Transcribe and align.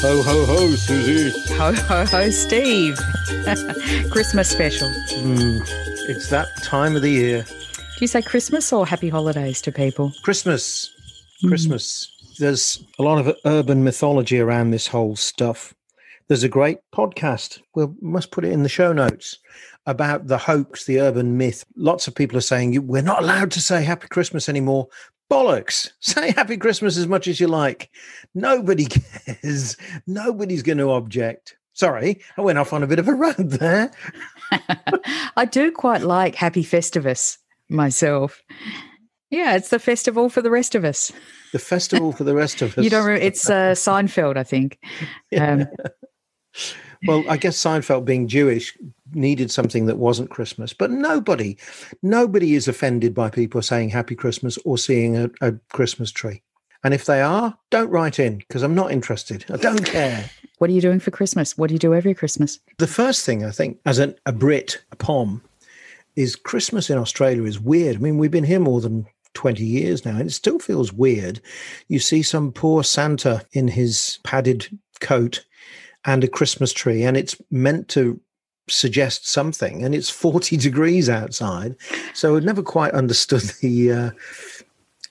Ho, 0.00 0.22
ho, 0.22 0.46
ho, 0.46 0.74
Susie. 0.74 1.54
Ho, 1.54 1.72
ho, 1.72 2.04
ho, 2.06 2.30
Steve. 2.30 2.98
Christmas 4.10 4.48
special. 4.48 4.88
Mm, 4.88 5.60
it's 6.08 6.30
that 6.30 6.48
time 6.62 6.96
of 6.96 7.02
the 7.02 7.10
year. 7.10 7.42
Do 7.42 8.00
you 8.00 8.06
say 8.06 8.22
Christmas 8.22 8.72
or 8.72 8.86
happy 8.86 9.10
holidays 9.10 9.60
to 9.62 9.72
people? 9.72 10.12
Christmas. 10.22 10.90
Christmas. 11.46 12.10
There's 12.38 12.82
a 12.98 13.02
lot 13.02 13.18
of 13.18 13.36
urban 13.44 13.84
mythology 13.84 14.40
around 14.40 14.70
this 14.70 14.86
whole 14.86 15.16
stuff. 15.16 15.74
There's 16.28 16.44
a 16.44 16.48
great 16.48 16.78
podcast. 16.94 17.60
We 17.74 17.86
must 18.00 18.30
put 18.30 18.44
it 18.44 18.52
in 18.52 18.62
the 18.62 18.68
show 18.68 18.92
notes 18.92 19.38
about 19.84 20.28
the 20.28 20.38
hoax, 20.38 20.84
the 20.84 21.00
urban 21.00 21.36
myth. 21.36 21.64
Lots 21.76 22.08
of 22.08 22.14
people 22.14 22.38
are 22.38 22.42
saying 22.42 22.86
we're 22.86 23.02
not 23.02 23.22
allowed 23.22 23.50
to 23.52 23.60
say 23.60 23.82
Happy 23.84 24.08
Christmas 24.08 24.48
anymore. 24.48 24.88
Bollocks. 25.30 25.90
Say 26.00 26.32
Happy 26.32 26.56
Christmas 26.56 26.96
as 26.96 27.06
much 27.06 27.28
as 27.28 27.40
you 27.40 27.46
like. 27.46 27.90
Nobody 28.34 28.86
cares. 29.24 29.76
Nobody's 30.06 30.62
going 30.62 30.78
to 30.78 30.90
object. 30.90 31.56
Sorry, 31.72 32.20
I 32.36 32.42
went 32.42 32.58
off 32.58 32.72
on 32.72 32.82
a 32.82 32.86
bit 32.86 32.98
of 32.98 33.08
a 33.08 33.14
rant 33.14 33.50
there. 33.50 33.90
I 35.36 35.46
do 35.46 35.70
quite 35.70 36.02
like 36.02 36.34
Happy 36.34 36.64
Festivus 36.64 37.38
myself. 37.68 38.42
Yeah, 39.30 39.54
it's 39.54 39.68
the 39.68 39.78
festival 39.78 40.28
for 40.28 40.42
the 40.42 40.50
rest 40.50 40.74
of 40.74 40.84
us. 40.84 41.12
The 41.52 41.60
festival 41.60 42.12
for 42.12 42.24
the 42.24 42.34
rest 42.34 42.60
of 42.60 42.76
us. 42.76 42.84
You 42.84 42.90
don't. 42.90 43.06
Remember, 43.06 43.24
it's 43.24 43.48
uh, 43.48 43.72
Seinfeld, 43.74 44.36
I 44.36 44.42
think. 44.42 44.78
Um, 45.38 45.68
well, 47.06 47.24
I 47.28 47.36
guess 47.36 47.56
Seinfeld, 47.56 48.04
being 48.04 48.28
Jewish, 48.28 48.76
needed 49.12 49.50
something 49.50 49.86
that 49.86 49.96
wasn't 49.96 50.30
Christmas. 50.30 50.72
But 50.72 50.90
nobody, 50.90 51.56
nobody 52.02 52.54
is 52.54 52.68
offended 52.68 53.14
by 53.14 53.30
people 53.30 53.62
saying 53.62 53.90
Happy 53.90 54.14
Christmas 54.14 54.58
or 54.64 54.78
seeing 54.78 55.16
a, 55.16 55.30
a 55.40 55.52
Christmas 55.72 56.10
tree. 56.10 56.42
And 56.82 56.94
if 56.94 57.04
they 57.04 57.20
are, 57.20 57.56
don't 57.70 57.90
write 57.90 58.18
in 58.18 58.38
because 58.38 58.62
I'm 58.62 58.74
not 58.74 58.90
interested. 58.90 59.44
I 59.50 59.56
don't 59.56 59.84
care. 59.84 60.30
What 60.58 60.70
are 60.70 60.72
you 60.72 60.80
doing 60.80 61.00
for 61.00 61.10
Christmas? 61.10 61.56
What 61.56 61.68
do 61.68 61.74
you 61.74 61.78
do 61.78 61.94
every 61.94 62.14
Christmas? 62.14 62.58
The 62.78 62.86
first 62.86 63.24
thing 63.24 63.44
I 63.44 63.50
think, 63.50 63.78
as 63.86 63.98
an, 63.98 64.14
a 64.26 64.32
Brit, 64.32 64.82
a 64.92 64.96
POM, 64.96 65.42
is 66.16 66.36
Christmas 66.36 66.90
in 66.90 66.98
Australia 66.98 67.44
is 67.44 67.60
weird. 67.60 67.96
I 67.96 67.98
mean, 67.98 68.18
we've 68.18 68.30
been 68.30 68.44
here 68.44 68.60
more 68.60 68.80
than 68.80 69.06
20 69.34 69.64
years 69.64 70.04
now, 70.04 70.16
and 70.16 70.28
it 70.28 70.32
still 70.32 70.58
feels 70.58 70.92
weird. 70.92 71.40
You 71.88 71.98
see 71.98 72.22
some 72.22 72.52
poor 72.52 72.82
Santa 72.82 73.44
in 73.52 73.68
his 73.68 74.18
padded 74.24 74.78
coat 75.00 75.44
and 76.04 76.24
a 76.24 76.28
Christmas 76.28 76.72
tree, 76.72 77.02
and 77.02 77.16
it's 77.16 77.36
meant 77.50 77.88
to 77.88 78.20
suggest 78.68 79.28
something, 79.28 79.84
and 79.84 79.94
it's 79.94 80.10
40 80.10 80.56
degrees 80.56 81.08
outside. 81.08 81.76
So 82.14 82.36
I've 82.36 82.44
never 82.44 82.62
quite 82.62 82.92
understood 82.92 83.42
the. 83.60 83.92
Uh, 83.92 84.10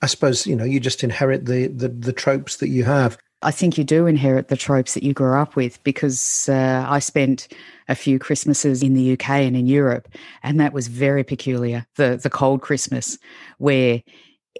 I 0.02 0.06
suppose 0.06 0.46
you 0.46 0.56
know 0.56 0.64
you 0.64 0.80
just 0.80 1.04
inherit 1.04 1.44
the, 1.46 1.66
the 1.68 1.88
the 1.88 2.12
tropes 2.12 2.56
that 2.56 2.68
you 2.68 2.84
have. 2.84 3.18
I 3.42 3.50
think 3.50 3.78
you 3.78 3.84
do 3.84 4.06
inherit 4.06 4.48
the 4.48 4.56
tropes 4.56 4.92
that 4.94 5.02
you 5.02 5.14
grew 5.14 5.34
up 5.34 5.56
with 5.56 5.82
because 5.82 6.48
uh, 6.50 6.84
I 6.86 6.98
spent 6.98 7.48
a 7.88 7.94
few 7.94 8.18
Christmases 8.18 8.82
in 8.82 8.92
the 8.92 9.14
UK 9.14 9.30
and 9.30 9.56
in 9.56 9.66
Europe, 9.66 10.08
and 10.42 10.60
that 10.60 10.74
was 10.74 10.88
very 10.88 11.24
peculiar. 11.24 11.86
The 11.96 12.18
the 12.22 12.30
cold 12.30 12.62
Christmas 12.62 13.18
where 13.58 14.02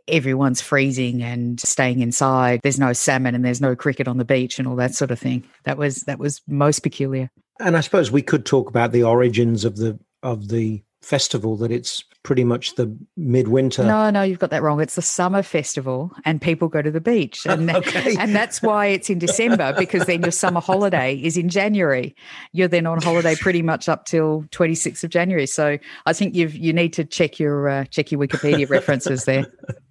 everyone's 0.09 0.61
freezing 0.61 1.23
and 1.23 1.61
staying 1.61 2.01
inside. 2.01 2.61
There's 2.63 2.81
no 2.81 2.93
salmon 2.93 3.35
and 3.35 3.45
there's 3.45 3.61
no 3.61 3.77
cricket 3.77 4.09
on 4.09 4.19
the 4.19 4.25
beach 4.25 4.59
and 4.59 4.67
all 4.67 4.77
that 4.77 4.95
sort 4.95 5.11
of 5.11 5.19
thing. 5.19 5.45
That 5.65 5.79
was 5.79 6.03
that 6.03 6.19
was 6.19 6.41
most 6.47 6.81
peculiar. 6.81 7.31
And 7.59 7.77
I 7.77 7.81
suppose 7.81 8.11
we 8.11 8.23
could 8.23 8.47
talk 8.47 8.69
about 8.69 8.93
the 8.93 9.03
origins 9.03 9.65
of 9.65 9.77
the 9.77 9.99
of 10.23 10.49
the 10.49 10.83
festival 11.03 11.57
that 11.57 11.73
it's 11.73 12.05
pretty 12.23 12.45
much 12.45 12.75
the 12.75 12.95
midwinter. 13.17 13.85
No, 13.85 14.11
no, 14.11 14.23
you've 14.23 14.39
got 14.39 14.51
that 14.51 14.63
wrong. 14.63 14.81
It's 14.81 14.97
the 14.97 15.03
summer 15.03 15.43
festival 15.43 16.11
and 16.27 16.41
people 16.41 16.69
go 16.69 16.83
to 16.83 16.91
the 16.91 17.01
beach. 17.01 17.47
And, 17.51 17.69
okay. 17.69 18.17
and 18.17 18.35
that's 18.35 18.63
why 18.63 18.87
it's 18.87 19.11
in 19.11 19.19
December 19.19 19.75
because 19.77 20.07
then 20.07 20.23
your 20.23 20.31
summer 20.31 20.61
holiday 20.61 21.17
is 21.17 21.37
in 21.37 21.49
January. 21.49 22.15
You're 22.53 22.69
then 22.69 22.87
on 22.87 23.03
holiday 23.03 23.35
pretty 23.35 23.61
much 23.61 23.89
up 23.89 24.05
till 24.05 24.45
26th 24.51 25.03
of 25.03 25.11
January. 25.11 25.47
So 25.47 25.79
I 26.07 26.13
think 26.13 26.37
you've 26.37 26.55
you 26.55 26.73
need 26.73 26.93
to 26.93 27.05
check 27.05 27.41
your 27.41 27.69
uh, 27.69 27.85
check 27.87 28.13
your 28.13 28.21
Wikipedia 28.21 28.71
references 28.71 29.25
there. 29.25 29.47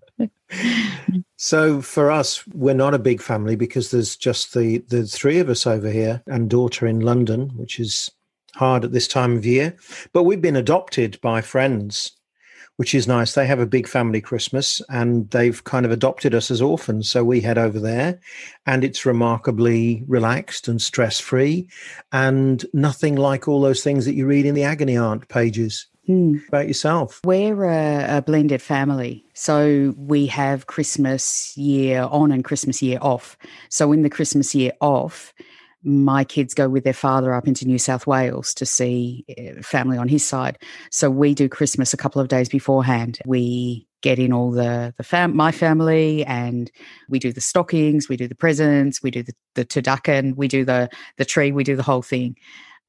so 1.37 1.81
for 1.81 2.11
us, 2.11 2.45
we're 2.47 2.73
not 2.73 2.93
a 2.93 2.99
big 2.99 3.21
family 3.21 3.55
because 3.55 3.91
there's 3.91 4.15
just 4.15 4.53
the 4.53 4.79
the 4.89 5.05
three 5.05 5.39
of 5.39 5.49
us 5.49 5.65
over 5.67 5.89
here 5.89 6.23
and 6.27 6.49
daughter 6.49 6.87
in 6.87 6.99
London, 6.99 7.49
which 7.55 7.79
is 7.79 8.09
hard 8.55 8.83
at 8.83 8.91
this 8.91 9.07
time 9.07 9.37
of 9.37 9.45
year. 9.45 9.75
But 10.13 10.23
we've 10.23 10.41
been 10.41 10.55
adopted 10.55 11.19
by 11.21 11.41
friends, 11.41 12.11
which 12.77 12.95
is 12.95 13.07
nice. 13.07 13.33
They 13.33 13.45
have 13.47 13.59
a 13.59 13.65
big 13.65 13.87
family 13.87 14.21
Christmas 14.21 14.81
and 14.89 15.29
they've 15.31 15.63
kind 15.63 15.85
of 15.85 15.91
adopted 15.91 16.33
us 16.33 16.49
as 16.51 16.61
orphans. 16.61 17.09
So 17.09 17.23
we 17.23 17.41
head 17.41 17.57
over 17.57 17.79
there 17.79 18.19
and 18.65 18.83
it's 18.83 19.05
remarkably 19.05 20.03
relaxed 20.07 20.67
and 20.67 20.81
stress 20.81 21.19
free 21.19 21.69
and 22.11 22.65
nothing 22.73 23.15
like 23.15 23.47
all 23.47 23.61
those 23.61 23.83
things 23.83 24.05
that 24.05 24.15
you 24.15 24.25
read 24.25 24.45
in 24.45 24.55
the 24.55 24.63
agony 24.63 24.97
aunt 24.97 25.27
pages. 25.29 25.87
Mm. 26.09 26.47
About 26.47 26.67
yourself? 26.67 27.21
We're 27.23 27.65
a, 27.65 28.17
a, 28.17 28.21
blended 28.23 28.63
family. 28.63 29.23
So 29.35 29.93
we 29.95 30.25
have 30.25 30.65
Christmas 30.65 31.55
year 31.55 32.01
on 32.09 32.31
and 32.31 32.43
Christmas 32.43 32.81
year 32.81 32.97
off. 32.99 33.37
So 33.69 33.91
in 33.91 34.01
the 34.01 34.09
Christmas 34.09 34.55
year 34.55 34.71
off, 34.81 35.35
my 35.83 36.23
kids 36.23 36.55
go 36.55 36.67
with 36.67 36.83
their 36.83 36.93
father 36.93 37.31
up 37.33 37.47
into 37.47 37.67
New 37.67 37.77
South 37.77 38.07
Wales 38.07 38.55
to 38.55 38.65
see 38.65 39.23
eh, 39.37 39.61
family 39.61 39.99
on 39.99 40.07
his 40.07 40.25
side. 40.25 40.57
So 40.89 41.11
we 41.11 41.35
do 41.35 41.47
Christmas 41.47 41.93
a 41.93 41.97
couple 41.97 42.19
of 42.21 42.27
days 42.27 42.49
beforehand. 42.49 43.19
We 43.25 43.87
get 44.01 44.17
in 44.17 44.33
all 44.33 44.51
the 44.51 44.93
the 44.97 45.03
fam- 45.03 45.35
my 45.35 45.51
family 45.51 46.25
and 46.25 46.71
we 47.07 47.19
do 47.19 47.31
the 47.31 47.41
stockings, 47.41 48.09
we 48.09 48.17
do 48.17 48.27
the 48.27 48.35
presents, 48.35 49.03
we 49.03 49.11
do 49.11 49.23
the 49.23 49.33
the 49.55 49.65
turducken, 49.65 50.35
we 50.35 50.47
do 50.47 50.65
the 50.65 50.89
the 51.17 51.25
tree, 51.25 51.51
we 51.51 51.63
do 51.63 51.75
the 51.75 51.83
whole 51.83 52.01
thing. 52.01 52.35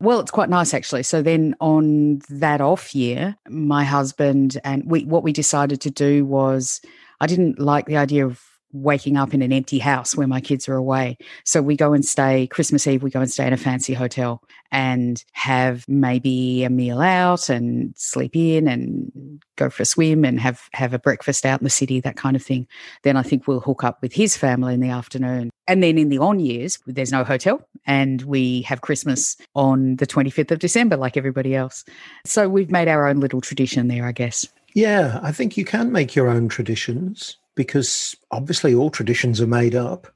Well, 0.00 0.20
it's 0.20 0.30
quite 0.30 0.48
nice 0.48 0.72
actually. 0.72 1.02
So 1.02 1.20
then 1.20 1.54
on 1.60 2.20
that 2.30 2.60
off 2.60 2.94
year, 2.94 3.36
my 3.48 3.84
husband 3.84 4.58
and 4.64 4.82
we 4.86 5.04
what 5.04 5.22
we 5.22 5.32
decided 5.32 5.80
to 5.82 5.90
do 5.90 6.24
was 6.24 6.80
I 7.20 7.26
didn't 7.26 7.58
like 7.58 7.84
the 7.84 7.98
idea 7.98 8.26
of 8.26 8.42
waking 8.72 9.16
up 9.16 9.34
in 9.34 9.42
an 9.42 9.52
empty 9.52 9.78
house 9.78 10.16
where 10.16 10.26
my 10.26 10.40
kids 10.40 10.68
are 10.68 10.76
away. 10.76 11.16
So 11.44 11.62
we 11.62 11.76
go 11.76 11.92
and 11.92 12.04
stay 12.04 12.46
Christmas 12.46 12.86
Eve, 12.86 13.02
we 13.02 13.10
go 13.10 13.20
and 13.20 13.30
stay 13.30 13.46
in 13.46 13.52
a 13.52 13.56
fancy 13.56 13.94
hotel 13.94 14.42
and 14.72 15.24
have 15.32 15.84
maybe 15.88 16.62
a 16.64 16.70
meal 16.70 17.00
out 17.00 17.48
and 17.48 17.92
sleep 17.96 18.36
in 18.36 18.68
and 18.68 19.42
go 19.56 19.68
for 19.68 19.82
a 19.82 19.86
swim 19.86 20.24
and 20.24 20.38
have 20.40 20.68
have 20.72 20.94
a 20.94 20.98
breakfast 20.98 21.44
out 21.44 21.60
in 21.60 21.64
the 21.64 21.70
city, 21.70 22.00
that 22.00 22.16
kind 22.16 22.36
of 22.36 22.42
thing. 22.42 22.66
Then 23.02 23.16
I 23.16 23.22
think 23.22 23.46
we'll 23.46 23.60
hook 23.60 23.82
up 23.82 24.00
with 24.02 24.12
his 24.12 24.36
family 24.36 24.74
in 24.74 24.80
the 24.80 24.90
afternoon. 24.90 25.50
And 25.66 25.82
then 25.82 25.98
in 25.98 26.08
the 26.08 26.18
on 26.18 26.40
years, 26.40 26.78
there's 26.86 27.12
no 27.12 27.24
hotel 27.24 27.66
and 27.86 28.22
we 28.22 28.62
have 28.62 28.80
Christmas 28.80 29.36
on 29.54 29.96
the 29.96 30.06
25th 30.06 30.50
of 30.50 30.58
December 30.58 30.96
like 30.96 31.16
everybody 31.16 31.54
else. 31.54 31.84
So 32.24 32.48
we've 32.48 32.70
made 32.70 32.88
our 32.88 33.06
own 33.06 33.20
little 33.20 33.40
tradition 33.40 33.88
there, 33.88 34.06
I 34.06 34.12
guess. 34.12 34.46
Yeah, 34.74 35.18
I 35.22 35.32
think 35.32 35.56
you 35.56 35.64
can 35.64 35.90
make 35.90 36.14
your 36.14 36.28
own 36.28 36.48
traditions 36.48 37.36
because 37.60 38.16
obviously 38.30 38.74
all 38.74 38.88
traditions 38.88 39.38
are 39.38 39.46
made 39.46 39.74
up. 39.74 40.06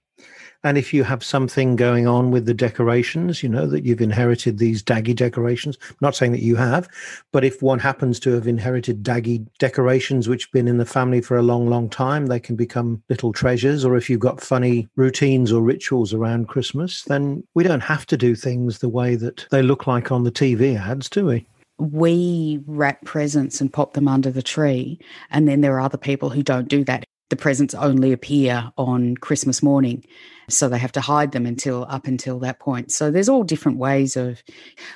And 0.62 0.78
if 0.78 0.94
you 0.94 1.04
have 1.04 1.22
something 1.22 1.76
going 1.76 2.06
on 2.06 2.30
with 2.30 2.46
the 2.46 2.54
decorations, 2.54 3.42
you 3.42 3.50
know, 3.50 3.66
that 3.66 3.84
you've 3.84 4.00
inherited 4.00 4.56
these 4.56 4.82
daggy 4.82 5.14
decorations, 5.14 5.76
I'm 5.90 5.96
not 6.00 6.16
saying 6.16 6.32
that 6.32 6.40
you 6.40 6.56
have, 6.56 6.88
but 7.32 7.44
if 7.44 7.60
one 7.60 7.80
happens 7.80 8.18
to 8.20 8.32
have 8.32 8.48
inherited 8.48 9.02
daggy 9.02 9.46
decorations 9.58 10.26
which 10.26 10.44
have 10.44 10.52
been 10.52 10.66
in 10.66 10.78
the 10.78 10.86
family 10.86 11.20
for 11.20 11.36
a 11.36 11.42
long, 11.42 11.68
long 11.68 11.90
time, 11.90 12.28
they 12.28 12.40
can 12.40 12.56
become 12.56 13.02
little 13.10 13.34
treasures. 13.34 13.84
Or 13.84 13.94
if 13.94 14.08
you've 14.08 14.20
got 14.20 14.40
funny 14.40 14.88
routines 14.96 15.52
or 15.52 15.60
rituals 15.60 16.14
around 16.14 16.48
Christmas, 16.48 17.02
then 17.02 17.46
we 17.52 17.62
don't 17.62 17.82
have 17.82 18.06
to 18.06 18.16
do 18.16 18.34
things 18.34 18.78
the 18.78 18.88
way 18.88 19.16
that 19.16 19.46
they 19.50 19.60
look 19.60 19.86
like 19.86 20.10
on 20.10 20.24
the 20.24 20.32
TV 20.32 20.80
ads, 20.80 21.10
do 21.10 21.26
we? 21.26 21.46
we 21.78 22.62
wrap 22.66 23.04
presents 23.04 23.60
and 23.60 23.72
pop 23.72 23.94
them 23.94 24.08
under 24.08 24.30
the 24.30 24.42
tree. 24.42 24.98
And 25.30 25.48
then 25.48 25.60
there 25.60 25.74
are 25.74 25.80
other 25.80 25.98
people 25.98 26.30
who 26.30 26.42
don't 26.42 26.68
do 26.68 26.84
that 26.84 27.04
the 27.34 27.42
presents 27.42 27.74
only 27.74 28.12
appear 28.12 28.70
on 28.78 29.16
Christmas 29.16 29.60
morning. 29.60 30.04
So 30.48 30.68
they 30.68 30.78
have 30.78 30.92
to 30.92 31.00
hide 31.00 31.32
them 31.32 31.46
until 31.46 31.86
up 31.88 32.06
until 32.06 32.38
that 32.40 32.60
point. 32.60 32.92
So 32.92 33.10
there's 33.10 33.30
all 33.30 33.44
different 33.44 33.78
ways 33.78 34.14
of. 34.14 34.42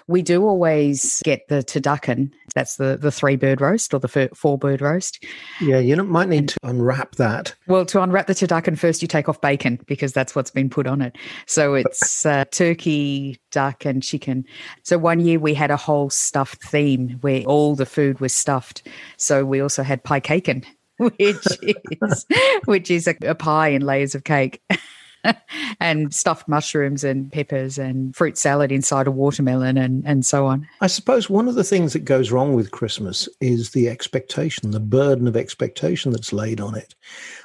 We 0.07 0.21
do 0.21 0.45
always 0.45 1.23
get 1.25 1.49
the 1.49 1.65
turducken. 1.65 2.31
That's 2.55 2.77
the 2.77 2.99
the 3.01 3.11
three 3.11 3.37
bird 3.37 3.63
roast 3.63 3.95
or 3.95 3.99
the 3.99 4.31
four 4.35 4.59
bird 4.59 4.83
roast. 4.83 5.25
Yeah, 5.61 5.79
you 5.79 5.97
might 6.05 6.29
need 6.29 6.51
to 6.51 6.59
unwrap 6.63 7.17
that. 7.17 7.55
Well, 7.67 7.87
to 7.87 8.03
unwrap 8.03 8.27
the 8.27 8.35
turducken 8.35 8.79
first, 8.79 9.01
you 9.01 9.09
take 9.09 9.29
off 9.29 9.41
bacon 9.41 9.81
because 9.87 10.13
that's 10.13 10.37
what's 10.37 10.51
been 10.51 10.69
put 10.69 10.87
on 10.87 11.01
it. 11.01 11.17
So 11.47 11.75
it's 11.75 12.27
uh, 12.27 12.45
turkey, 12.51 13.41
duck, 13.51 13.87
and 13.87 14.03
chicken. 14.03 14.45
So 14.83 14.99
one 14.99 15.21
year 15.21 15.39
we 15.39 15.55
had 15.55 15.71
a 15.71 15.79
whole 15.79 16.11
stuffed 16.11 16.63
theme 16.63 17.17
where 17.23 17.43
all 17.45 17.75
the 17.75 17.87
food 17.87 18.21
was 18.21 18.35
stuffed. 18.35 18.87
So 19.17 19.47
we 19.47 19.61
also 19.61 19.83
had 19.83 20.05
pie 20.05 20.21
cake 20.21 20.47
and 20.47 20.67
which 21.19 21.47
is 21.63 22.27
which 22.65 22.91
is 22.91 23.07
a, 23.07 23.17
a 23.23 23.35
pie 23.35 23.69
in 23.69 23.83
layers 23.83 24.15
of 24.15 24.25
cake. 24.25 24.63
and 25.81 26.15
stuffed 26.15 26.49
mushrooms 26.49 27.05
and 27.05 27.33
peppers 27.33 27.77
and 27.77 28.15
fruit 28.15 28.39
salad 28.39 28.71
inside 28.71 29.07
a 29.07 29.11
watermelon 29.11 29.77
and, 29.77 30.05
and 30.07 30.25
so 30.25 30.47
on. 30.47 30.67
I 30.81 30.87
suppose 30.87 31.29
one 31.29 31.49
of 31.49 31.55
the 31.55 31.65
things 31.65 31.93
that 31.93 32.05
goes 32.05 32.31
wrong 32.31 32.55
with 32.55 32.71
Christmas 32.71 33.29
is 33.41 33.71
the 33.71 33.89
expectation, 33.89 34.71
the 34.71 34.81
burden 34.81 35.27
of 35.27 35.37
expectation 35.37 36.13
that's 36.13 36.33
laid 36.33 36.61
on 36.61 36.77
it. 36.77 36.95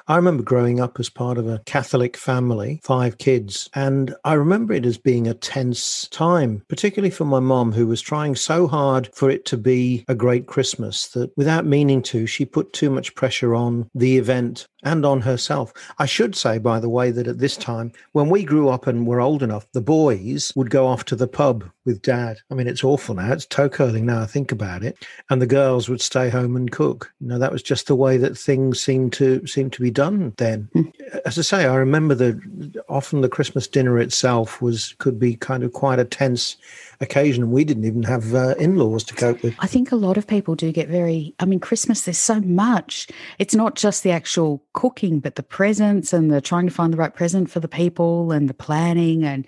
I 0.06 0.18
remember 0.18 0.44
growing 0.44 0.82
up 0.82 1.00
as 1.00 1.10
part 1.10 1.38
of 1.38 1.48
a 1.48 1.62
Catholic 1.66 2.18
family, 2.18 2.82
five 2.84 3.20
kids, 3.20 3.70
and 3.74 4.14
I 4.26 4.34
remember 4.34 4.74
it 4.74 4.86
as 4.86 4.98
being 4.98 5.28
a 5.28 5.34
tense 5.34 6.10
time, 6.10 6.62
particularly 6.68 7.10
for 7.10 7.24
my 7.24 7.40
mom, 7.40 7.72
who 7.72 7.88
was 7.88 8.02
trying 8.02 8.36
so 8.36 8.68
hard 8.68 9.10
for 9.14 9.30
it 9.30 9.46
to 9.46 9.58
be 9.58 10.04
a 10.10 10.16
great 10.16 10.46
Christmas 10.46 11.08
that 11.10 11.32
without 11.38 11.66
meaning 11.66 12.02
to, 12.04 12.28
she 12.28 12.44
put 12.44 12.74
too 12.74 12.90
much 12.90 13.16
pressure 13.16 13.56
on 13.56 13.90
the 13.96 14.18
event 14.18 14.68
and 14.84 15.06
on 15.06 15.22
herself. 15.22 15.74
I 15.98 16.06
should 16.06 16.36
say, 16.36 16.58
by 16.58 16.80
the 16.80 16.90
way, 16.90 17.12
that 17.12 17.28
at 17.28 17.40
this 17.40 17.56
time, 17.56 17.92
when 18.12 18.30
we 18.30 18.44
grew 18.44 18.70
up 18.70 18.88
and 18.88 19.08
were 19.08 19.22
old 19.22 19.42
enough, 19.42 19.66
the 19.72 19.82
boys 19.82 20.52
would 20.56 20.70
go 20.70 20.88
off 20.88 21.06
to 21.06 21.16
the 21.16 21.28
pub 21.28 21.64
with 21.86 22.02
dad. 22.02 22.38
I 22.52 22.56
mean, 22.56 22.68
it's 22.68 22.84
awful 22.84 23.16
now. 23.16 23.32
It's 23.32 23.46
toe 23.46 23.70
curling 23.70 24.06
now 24.06 24.22
I 24.22 24.26
think 24.26 24.52
about 24.52 24.84
it. 24.84 24.98
And 25.30 25.42
the 25.42 25.48
girls 25.48 25.90
would 25.90 26.02
stay 26.02 26.30
home 26.30 26.56
and 26.56 26.72
cook. 26.72 27.14
You 27.20 27.28
know, 27.28 27.40
that 27.40 27.52
was 27.52 27.64
just 27.64 27.88
the 27.88 27.96
way 27.96 28.18
that 28.18 28.38
things 28.38 28.82
seemed 28.82 29.14
to 29.14 29.46
seem 29.48 29.70
to 29.72 29.82
be 29.82 29.92
done 29.94 30.34
then. 30.38 30.70
Mm. 30.76 30.92
As 31.26 31.38
I 31.38 31.42
say, 31.42 31.66
I 31.66 31.76
remember 31.76 32.16
that 32.16 32.84
often 32.90 33.22
the 33.22 33.30
Christmas 33.30 33.68
dinner 33.68 34.00
itself 34.00 34.62
was 34.62 34.96
could 34.98 35.20
be 35.20 35.36
kind 35.36 35.64
of 35.64 35.74
quite 35.74 36.00
a 36.00 36.06
tense 36.06 36.58
occasion. 37.00 37.52
We 37.52 37.64
didn't 37.64 37.86
even 37.86 38.04
have 38.04 38.34
uh, 38.34 38.56
in 38.60 38.76
laws 38.76 39.04
to 39.06 39.14
cope 39.14 39.44
with. 39.44 39.56
I 39.60 39.68
think 39.68 39.92
a 39.92 39.96
lot 39.96 40.18
of 40.18 40.28
people 40.28 40.56
do 40.56 40.72
get 40.72 40.90
very, 40.90 41.34
I 41.40 41.46
mean, 41.46 41.60
Christmas, 41.60 42.02
there's 42.02 42.18
so 42.18 42.42
much. 42.42 43.08
It's 43.40 43.56
not 43.56 43.76
just 43.76 44.04
the 44.04 44.12
actual 44.12 44.64
cooking, 44.74 45.20
but 45.20 45.36
the 45.36 45.44
presents 45.44 46.14
and 46.14 46.32
the 46.32 46.42
trying 46.42 46.68
to 46.68 46.74
find 46.74 46.92
the 46.92 46.98
right 46.98 47.14
present 47.14 47.50
for 47.50 47.60
the 47.60 47.68
people 47.68 48.32
and 48.32 48.50
the 48.50 48.54
planning 48.54 49.24
and 49.24 49.48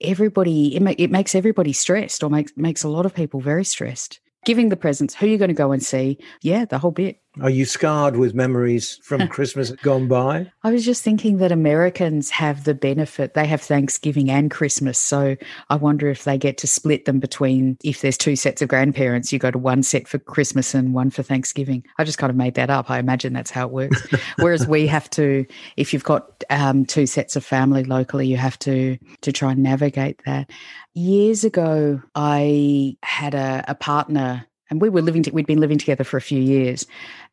everybody, 0.00 0.74
it, 0.76 0.82
ma- 0.82 0.94
it 0.98 1.10
makes 1.10 1.34
everybody 1.34 1.72
stressed 1.72 2.22
or 2.22 2.30
makes, 2.30 2.52
makes 2.56 2.82
a 2.82 2.88
lot 2.88 3.06
of 3.06 3.14
people 3.14 3.40
very 3.40 3.64
stressed 3.64 4.20
giving 4.44 4.68
the 4.68 4.76
presents, 4.76 5.14
who 5.14 5.26
you're 5.26 5.32
you 5.32 5.38
going 5.38 5.48
to 5.48 5.54
go 5.54 5.72
and 5.72 5.82
see? 5.82 6.18
Yeah, 6.42 6.64
the 6.64 6.78
whole 6.78 6.90
bit. 6.90 7.20
Are 7.40 7.50
you 7.50 7.64
scarred 7.64 8.16
with 8.16 8.34
memories 8.34 9.00
from 9.02 9.26
Christmas 9.28 9.70
gone 9.70 10.06
by? 10.06 10.50
I 10.62 10.70
was 10.70 10.84
just 10.84 11.02
thinking 11.02 11.38
that 11.38 11.50
Americans 11.50 12.30
have 12.30 12.64
the 12.64 12.74
benefit, 12.74 13.34
they 13.34 13.46
have 13.46 13.60
Thanksgiving 13.60 14.30
and 14.30 14.50
Christmas. 14.50 14.98
So 14.98 15.36
I 15.70 15.76
wonder 15.76 16.08
if 16.08 16.24
they 16.24 16.38
get 16.38 16.58
to 16.58 16.66
split 16.66 17.04
them 17.06 17.18
between, 17.18 17.76
if 17.82 18.00
there's 18.00 18.18
two 18.18 18.36
sets 18.36 18.62
of 18.62 18.68
grandparents, 18.68 19.32
you 19.32 19.38
go 19.38 19.50
to 19.50 19.58
one 19.58 19.82
set 19.82 20.06
for 20.06 20.18
Christmas 20.18 20.74
and 20.74 20.94
one 20.94 21.10
for 21.10 21.22
Thanksgiving. 21.22 21.84
I 21.98 22.04
just 22.04 22.18
kind 22.18 22.30
of 22.30 22.36
made 22.36 22.54
that 22.54 22.70
up. 22.70 22.90
I 22.90 22.98
imagine 22.98 23.32
that's 23.32 23.50
how 23.50 23.66
it 23.66 23.72
works. 23.72 24.06
Whereas 24.38 24.66
we 24.66 24.86
have 24.86 25.10
to, 25.10 25.44
if 25.76 25.92
you've 25.92 26.04
got 26.04 26.44
um, 26.50 26.86
two 26.86 27.06
sets 27.06 27.36
of 27.36 27.44
family 27.44 27.84
locally, 27.84 28.26
you 28.26 28.36
have 28.36 28.58
to 28.60 28.98
to 29.22 29.32
try 29.32 29.52
and 29.52 29.62
navigate 29.62 30.20
that. 30.26 30.50
Years 30.94 31.44
ago, 31.44 32.00
I 32.14 32.96
had 33.02 33.34
a, 33.34 33.64
a 33.66 33.74
partner 33.74 34.46
and 34.70 34.80
we 34.80 34.88
were 34.88 35.02
living 35.02 35.22
to, 35.24 35.30
we'd 35.30 35.46
been 35.46 35.60
living 35.60 35.78
together 35.78 36.04
for 36.04 36.16
a 36.16 36.22
few 36.22 36.40
years 36.40 36.86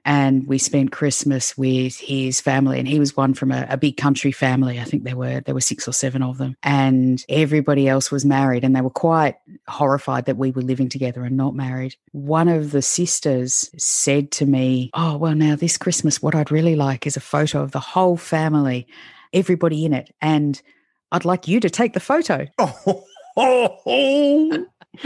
and 0.03 0.47
we 0.47 0.57
spent 0.57 0.91
christmas 0.91 1.57
with 1.57 1.97
his 1.97 2.41
family 2.41 2.79
and 2.79 2.87
he 2.87 2.99
was 2.99 3.15
one 3.15 3.33
from 3.33 3.51
a, 3.51 3.65
a, 3.69 3.77
big 3.77 3.97
country 3.97 4.31
family. 4.31 4.79
I 4.79 4.83
think 4.83 5.03
there 5.03 5.15
were 5.15 5.41
there 5.41 5.55
were 5.55 5.61
six 5.61 5.87
or 5.87 5.93
seven 5.93 6.21
of 6.23 6.37
them. 6.37 6.55
And 6.63 7.23
everybody 7.29 7.87
else 7.87 8.11
was 8.11 8.25
married 8.25 8.63
and 8.63 8.75
they 8.75 8.81
were 8.81 8.89
quite 8.89 9.35
horrified 9.67 10.25
that 10.25 10.37
we 10.37 10.51
were 10.51 10.61
living 10.61 10.89
together 10.89 11.23
and 11.23 11.37
not 11.37 11.55
married. 11.55 11.95
One 12.11 12.47
of 12.47 12.71
the 12.71 12.81
sisters 12.81 13.69
said 13.77 14.31
to 14.31 14.45
me 14.45 14.89
oh 14.93 15.17
well 15.17 15.35
now 15.35 15.55
this 15.55 15.77
christmas 15.77 16.21
what 16.21 16.35
i'd 16.35 16.51
really 16.51 16.75
like 16.75 17.05
is 17.05 17.17
a 17.17 17.21
photo 17.21 17.61
of 17.61 17.71
the 17.71 17.79
whole 17.79 18.17
family 18.17 18.87
everybody 19.33 19.85
in 19.85 19.93
it 19.93 20.13
and 20.21 20.61
i'd 21.11 21.25
like 21.25 21.47
you 21.47 21.59
to 21.59 21.69
take 21.69 21.93
the 21.93 21.99
photo. 21.99 22.47
Oh 22.59 23.03
oh, 23.37 23.77
oh 23.85 24.70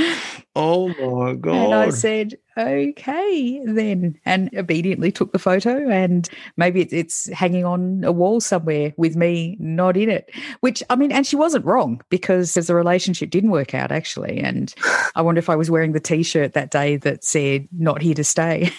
Oh 0.58 0.88
my 0.88 1.34
god! 1.34 1.54
And 1.54 1.74
I 1.74 1.90
said, 1.90 2.38
"Okay, 2.58 3.62
then," 3.66 4.18
and 4.26 4.50
obediently 4.56 5.12
took 5.12 5.34
the 5.34 5.40
photo. 5.40 5.90
And 5.90 6.30
maybe 6.56 6.82
it's 6.82 7.30
hanging 7.32 7.66
on 7.66 8.06
a 8.06 8.12
wall 8.14 8.40
somewhere 8.40 8.94
with 8.96 9.18
me 9.18 9.58
not 9.60 9.98
in 9.98 10.10
it. 10.10 10.32
Which 10.62 10.82
I 10.90 10.96
mean, 10.96 11.12
and 11.12 11.28
she 11.28 11.36
wasn't 11.36 11.66
wrong 11.66 12.02
because 12.10 12.54
the 12.54 12.74
relationship 12.74 13.32
didn't 13.32 13.52
work 13.52 13.74
out 13.76 13.92
actually. 13.92 14.40
And 14.40 14.74
I 15.14 15.22
wonder 15.22 15.40
if 15.40 15.50
I 15.50 15.58
was 15.58 15.70
wearing 15.70 15.92
the 15.92 16.00
T-shirt 16.00 16.54
that 16.54 16.72
day 16.72 16.96
that 16.98 17.26
said 17.26 17.68
"Not 17.78 18.02
here 18.02 18.16
to 18.16 18.24
stay." 18.24 18.72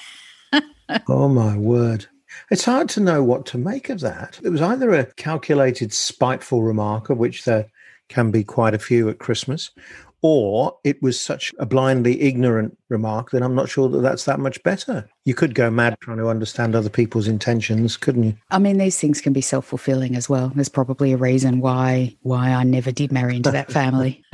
oh 1.08 1.28
my 1.28 1.58
word! 1.58 2.06
It's 2.50 2.64
hard 2.64 2.88
to 2.90 3.00
know 3.00 3.22
what 3.22 3.44
to 3.46 3.58
make 3.58 3.90
of 3.90 4.00
that. 4.00 4.40
It 4.42 4.48
was 4.48 4.62
either 4.62 4.94
a 4.94 5.12
calculated, 5.12 5.92
spiteful 5.92 6.62
remark, 6.62 7.10
of 7.10 7.18
which 7.18 7.44
there 7.44 7.66
can 8.08 8.30
be 8.30 8.44
quite 8.44 8.74
a 8.74 8.78
few 8.78 9.08
at 9.08 9.18
Christmas, 9.18 9.70
or 10.22 10.76
it 10.84 11.02
was 11.02 11.20
such 11.20 11.52
a 11.58 11.66
blindly 11.66 12.22
ignorant 12.22 12.76
remark 12.88 13.30
that 13.30 13.42
I'm 13.42 13.54
not 13.54 13.68
sure 13.68 13.88
that 13.88 14.00
that's 14.00 14.24
that 14.24 14.40
much 14.40 14.62
better. 14.62 15.08
You 15.24 15.34
could 15.34 15.54
go 15.54 15.70
mad 15.70 15.96
trying 16.00 16.18
to 16.18 16.28
understand 16.28 16.74
other 16.74 16.90
people's 16.90 17.28
intentions, 17.28 17.96
couldn't 17.96 18.24
you? 18.24 18.36
I 18.50 18.58
mean, 18.58 18.78
these 18.78 18.98
things 18.98 19.20
can 19.20 19.32
be 19.32 19.40
self-fulfilling 19.40 20.16
as 20.16 20.28
well. 20.28 20.52
There's 20.54 20.68
probably 20.68 21.12
a 21.12 21.16
reason 21.16 21.60
why 21.60 22.16
why 22.22 22.50
I 22.50 22.64
never 22.64 22.92
did 22.92 23.12
marry 23.12 23.36
into 23.36 23.50
that 23.50 23.70
family. 23.70 24.24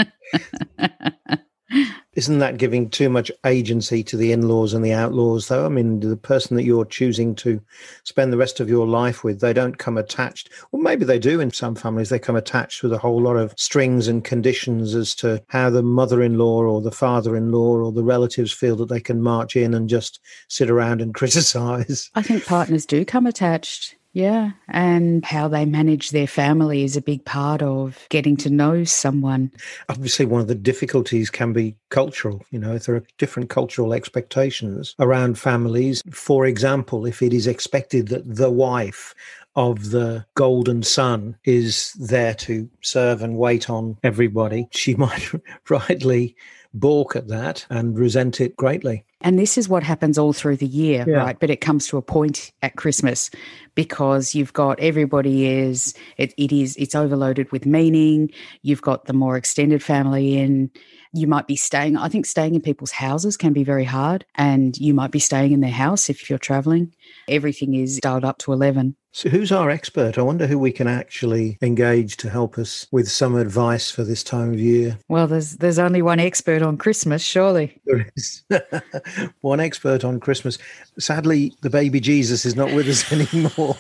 Isn't 2.15 2.41
that 2.41 2.59
giving 2.59 2.91
too 2.91 3.09
much 3.09 3.33
agency 3.47 4.03
to 4.05 4.19
the 4.19 4.33
in 4.33 4.47
laws 4.47 4.75
and 4.75 4.85
the 4.85 4.93
outlaws, 4.93 5.49
though? 5.49 5.65
I 5.65 5.71
mean, 5.71 6.01
the 6.01 6.17
person 6.17 6.57
that 6.57 6.65
you're 6.65 6.85
choosing 6.85 7.35
to 7.37 7.59
spend 8.05 8.31
the 8.31 8.37
rest 8.37 8.61
of 8.61 8.69
your 8.69 8.87
life 8.87 9.25
with, 9.25 9.41
they 9.41 9.55
don't 9.55 9.79
come 9.79 9.97
attached. 9.97 10.51
Well, 10.71 10.83
maybe 10.83 11.07
they 11.07 11.19
do 11.19 11.41
in 11.41 11.51
some 11.53 11.75
families. 11.75 12.11
They 12.11 12.19
come 12.19 12.37
attached 12.37 12.83
with 12.83 12.93
a 12.93 12.99
whole 12.99 13.21
lot 13.21 13.37
of 13.37 13.55
strings 13.57 14.09
and 14.09 14.23
conditions 14.23 14.95
as 14.95 15.15
to 15.17 15.43
how 15.49 15.71
the 15.71 15.83
mother 15.83 16.23
in 16.23 16.37
law 16.37 16.63
or 16.63 16.83
the 16.83 16.91
father 16.91 17.35
in 17.35 17.51
law 17.51 17.77
or 17.77 17.93
the 17.93 18.05
relatives 18.05 18.53
feel 18.53 18.77
that 18.77 18.91
they 18.91 19.01
can 19.01 19.23
march 19.23 19.57
in 19.57 19.73
and 19.73 19.89
just 19.89 20.21
sit 20.49 20.69
around 20.69 21.01
and 21.01 21.15
criticize. 21.23 22.11
I 22.15 22.21
think 22.21 22.45
partners 22.45 22.85
do 22.85 23.07
come 23.07 23.27
attached. 23.27 23.97
Yeah. 24.13 24.51
And 24.69 25.25
how 25.25 25.49
they 25.49 25.65
manage 25.65 26.11
their 26.11 26.27
family 26.27 26.85
is 26.85 26.97
a 26.97 27.03
big 27.03 27.25
part 27.25 27.63
of 27.63 28.07
getting 28.11 28.37
to 28.39 28.51
know 28.51 28.85
someone. 28.85 29.51
Obviously, 29.89 30.27
one 30.27 30.43
of 30.43 30.49
the 30.49 30.55
difficulties 30.55 31.31
can 31.31 31.53
be 31.53 31.77
cultural. 31.89 32.45
You 32.51 32.59
know, 32.59 32.75
if 32.75 32.85
there 32.85 32.97
are 32.97 33.05
different 33.17 33.49
cultural 33.49 33.95
expectations 33.95 34.95
around 34.99 35.39
families. 35.39 36.03
For 36.13 36.45
example, 36.47 37.07
if 37.07 37.23
it 37.23 37.33
is 37.33 37.47
expected 37.47 38.09
that 38.09 38.37
the 38.37 38.51
wife 38.51 39.15
of 39.55 39.91
the 39.91 40.25
golden 40.35 40.83
son 40.83 41.37
is 41.45 41.93
there 41.95 42.35
to 42.35 42.69
serve 42.83 43.23
and 43.23 43.37
wait 43.37 43.69
on 43.69 43.97
everybody, 44.03 44.69
she 44.73 44.95
might 44.97 45.31
rightly 45.69 46.37
balk 46.75 47.17
at 47.17 47.29
that 47.29 47.67
and 47.71 47.99
resent 47.99 48.41
it 48.41 48.57
greatly. 48.57 49.05
And 49.21 49.39
this 49.39 49.57
is 49.57 49.69
what 49.69 49.83
happens 49.83 50.19
all 50.19 50.33
through 50.33 50.57
the 50.57 50.67
year, 50.67 51.05
yeah. 51.07 51.17
right? 51.17 51.39
But 51.39 51.51
it 51.51 51.61
comes 51.61 51.87
to 51.89 51.97
a 51.97 52.03
point 52.03 52.53
at 52.63 52.77
Christmas 52.77 53.31
because 53.75 54.35
you've 54.35 54.53
got 54.53 54.81
everybody 54.81 55.47
is 55.47 55.95
it, 56.17 56.35
it 56.37 56.53
is 56.53 56.77
it's 56.77 56.95
overloaded 56.95 57.51
with 57.53 57.67
meaning. 57.67 58.31
You've 58.63 58.83
got 58.83 59.05
the 59.05 59.13
more 59.13 59.37
extended 59.37 59.83
family 59.83 60.39
in. 60.39 60.71
You 61.15 61.27
might 61.27 61.47
be 61.47 61.57
staying. 61.57 61.97
I 61.97 62.09
think 62.09 62.25
staying 62.25 62.55
in 62.55 62.63
people's 62.63 62.91
houses 62.91 63.37
can 63.37 63.53
be 63.53 63.65
very 63.65 63.85
hard, 63.85 64.25
and 64.35 64.77
you 64.79 64.95
might 64.95 65.11
be 65.11 65.19
staying 65.19 65.53
in 65.53 65.61
their 65.61 65.71
house 65.71 66.09
if 66.09 66.31
you're 66.31 66.39
traveling. 66.39 66.95
Everything 67.29 67.75
is 67.75 67.99
dialed 67.99 68.25
up 68.25 68.39
to 68.39 68.53
eleven. 68.53 68.97
So, 69.15 69.29
who's 69.29 69.53
our 69.53 69.69
expert? 69.69 70.17
I 70.17 70.23
wonder 70.23 70.47
who 70.47 70.59
we 70.59 70.73
can 70.73 70.87
actually 70.89 71.59
engage 71.61 72.17
to 72.17 72.31
help 72.31 72.57
us 72.57 72.87
with 72.91 73.11
some 73.11 73.37
advice 73.37 73.91
for 73.91 74.05
this 74.05 74.25
time 74.25 74.55
of 74.55 74.59
year. 74.59 74.99
Well, 75.09 75.27
there's 75.27 75.57
there's 75.59 75.79
only 75.79 76.01
one 76.01 76.19
expert 76.19 76.63
on 76.63 76.79
Christmas, 76.79 77.23
surely. 77.23 77.79
There 77.85 78.11
is 78.17 78.43
one 79.43 79.61
expert 79.61 80.03
on 80.03 80.19
Christmas. 80.19 80.57
Sadly, 80.99 81.53
the 81.61 81.69
baby 81.69 82.01
Jesus 82.01 82.47
is 82.47 82.57
not 82.57 82.73
with 82.73 82.89
us 82.89 83.13
anymore. 83.35 83.77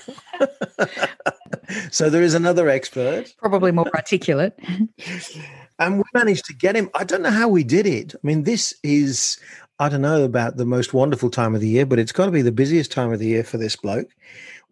so 1.90 2.10
there 2.10 2.22
is 2.22 2.34
another 2.34 2.68
expert, 2.68 3.32
probably 3.38 3.72
more 3.72 3.90
articulate. 3.94 4.58
and 5.78 5.96
we 5.96 6.04
managed 6.12 6.44
to 6.44 6.54
get 6.54 6.76
him. 6.76 6.90
I 6.94 7.04
don't 7.04 7.22
know 7.22 7.30
how 7.30 7.48
we 7.48 7.64
did 7.64 7.86
it. 7.86 8.14
I 8.14 8.18
mean, 8.22 8.42
this 8.42 8.74
is 8.82 9.38
I 9.82 9.88
don't 9.88 10.00
know 10.00 10.22
about 10.22 10.58
the 10.58 10.64
most 10.64 10.94
wonderful 10.94 11.28
time 11.28 11.56
of 11.56 11.60
the 11.60 11.68
year, 11.68 11.84
but 11.84 11.98
it's 11.98 12.12
got 12.12 12.26
to 12.26 12.30
be 12.30 12.40
the 12.40 12.52
busiest 12.52 12.92
time 12.92 13.12
of 13.12 13.18
the 13.18 13.26
year 13.26 13.42
for 13.42 13.58
this 13.58 13.74
bloke 13.74 14.08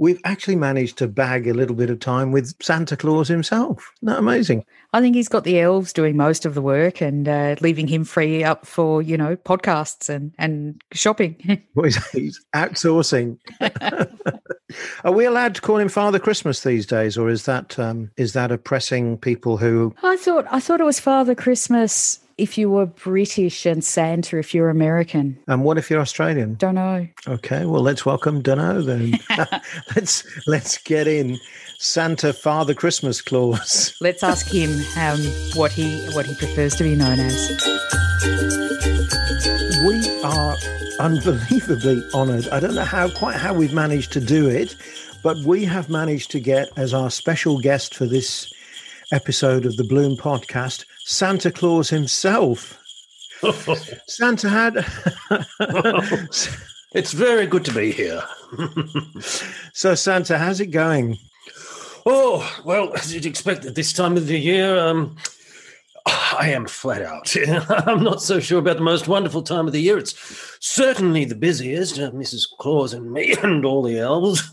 we've 0.00 0.21
actually 0.25 0.57
managed 0.57 0.97
to 0.97 1.07
bag 1.07 1.47
a 1.47 1.52
little 1.52 1.76
bit 1.76 1.90
of 1.90 2.00
time 2.00 2.33
with 2.33 2.55
Santa 2.61 2.97
Claus 2.97 3.29
himself. 3.29 3.93
Isn't 3.99 4.07
that 4.07 4.19
amazing? 4.19 4.64
I 4.95 5.00
think 5.00 5.14
he's 5.14 5.29
got 5.29 5.45
the 5.45 5.61
elves 5.61 5.93
doing 5.93 6.17
most 6.17 6.47
of 6.47 6.55
the 6.55 6.62
work 6.62 7.02
and 7.02 7.29
uh, 7.29 7.57
leaving 7.61 7.87
him 7.87 8.05
free 8.05 8.43
up 8.43 8.67
for, 8.67 9.02
you 9.02 9.17
know, 9.17 9.37
podcasts 9.37 10.09
and, 10.09 10.33
and 10.38 10.83
shopping. 10.93 11.62
well, 11.75 11.90
he's, 12.12 12.45
outsourcing. 12.55 13.38
Are 15.05 15.12
we 15.12 15.26
allowed 15.26 15.55
to 15.57 15.61
call 15.61 15.76
him 15.76 15.90
Father 15.90 16.19
Christmas 16.19 16.62
these 16.62 16.87
days, 16.87 17.19
or 17.19 17.29
is 17.29 17.45
that 17.45 17.79
um, 17.79 18.11
is 18.17 18.33
that 18.33 18.50
oppressing 18.52 19.19
people 19.19 19.57
who? 19.57 19.95
I 20.02 20.17
thought 20.17 20.47
I 20.49 20.61
thought 20.61 20.81
it 20.81 20.85
was 20.85 21.00
Father 21.00 21.35
Christmas 21.35 22.21
if 22.40 22.56
you 22.56 22.70
were 22.70 22.87
British 22.87 23.66
and 23.66 23.85
Santa 23.85 24.38
if 24.38 24.54
you're 24.54 24.70
American. 24.70 25.38
And 25.47 25.62
what 25.62 25.76
if 25.76 25.90
you're 25.90 26.00
Australian? 26.00 26.54
Don't 26.54 26.75
know. 26.75 27.06
Okay, 27.28 27.66
well 27.66 27.82
let's 27.82 28.06
welcome 28.06 28.40
Dunno 28.40 28.80
then. 28.80 29.18
let's 29.94 30.25
let's 30.47 30.78
get 30.78 31.06
in 31.06 31.38
Santa 31.78 32.32
Father 32.32 32.75
Christmas 32.75 33.20
Claus. 33.20 33.94
let's 34.00 34.23
ask 34.23 34.47
him 34.47 34.70
um, 34.97 35.20
what 35.54 35.70
he 35.70 36.00
what 36.14 36.26
he 36.26 36.35
prefers 36.35 36.75
to 36.76 36.85
be 36.85 36.97
known 36.97 37.20
as. 37.20 37.50
We 39.87 40.23
are 40.23 40.56
unbelievably 40.99 42.02
honoured. 42.14 42.49
I 42.49 42.61
don't 42.61 42.75
know 42.75 42.85
how 42.85 43.11
quite 43.11 43.37
how 43.37 43.52
we've 43.52 43.75
managed 43.75 44.12
to 44.12 44.20
do 44.20 44.49
it, 44.49 44.76
but 45.23 45.37
we 45.38 45.64
have 45.66 45.90
managed 45.90 46.30
to 46.32 46.40
get 46.40 46.70
as 46.76 46.94
our 46.94 47.11
special 47.11 47.61
guest 47.61 47.94
for 47.94 48.06
this 48.06 48.52
episode 49.12 49.66
of 49.66 49.76
the 49.76 49.85
Bloom 49.85 50.16
podcast 50.16 50.85
Santa 51.11 51.50
Claus 51.50 51.90
himself. 51.90 52.79
Santa 54.07 54.49
had. 54.49 54.75
it's 56.95 57.12
very 57.12 57.47
good 57.47 57.64
to 57.64 57.75
be 57.75 57.90
here. 57.90 58.23
so, 59.73 59.97
Santa, 59.97 60.38
how's 60.38 60.61
it 60.61 60.69
going? 60.69 61.19
Oh, 62.07 62.49
well, 62.64 62.95
as 62.95 63.12
you'd 63.12 63.26
expect 63.26 63.64
at 63.64 63.75
this 63.75 63.93
time 63.93 64.17
of 64.17 64.29
the 64.29 64.38
year, 64.38 64.79
um, 64.79 65.17
I 66.07 66.52
am 66.52 66.67
flat 66.67 67.02
out. 67.02 67.35
I'm 67.87 68.05
not 68.05 68.23
so 68.23 68.38
sure 68.38 68.61
about 68.61 68.76
the 68.76 68.85
most 68.85 69.09
wonderful 69.09 69.43
time 69.43 69.67
of 69.67 69.73
the 69.73 69.83
year. 69.83 69.99
It's 69.99 70.14
certainly 70.61 71.25
the 71.25 71.35
busiest. 71.35 71.99
Uh, 71.99 72.12
Mrs. 72.12 72.45
Claus 72.61 72.95
and 72.95 73.12
me 73.12 73.35
and 73.43 73.64
all 73.64 73.83
the 73.83 73.99
elves. 73.99 74.49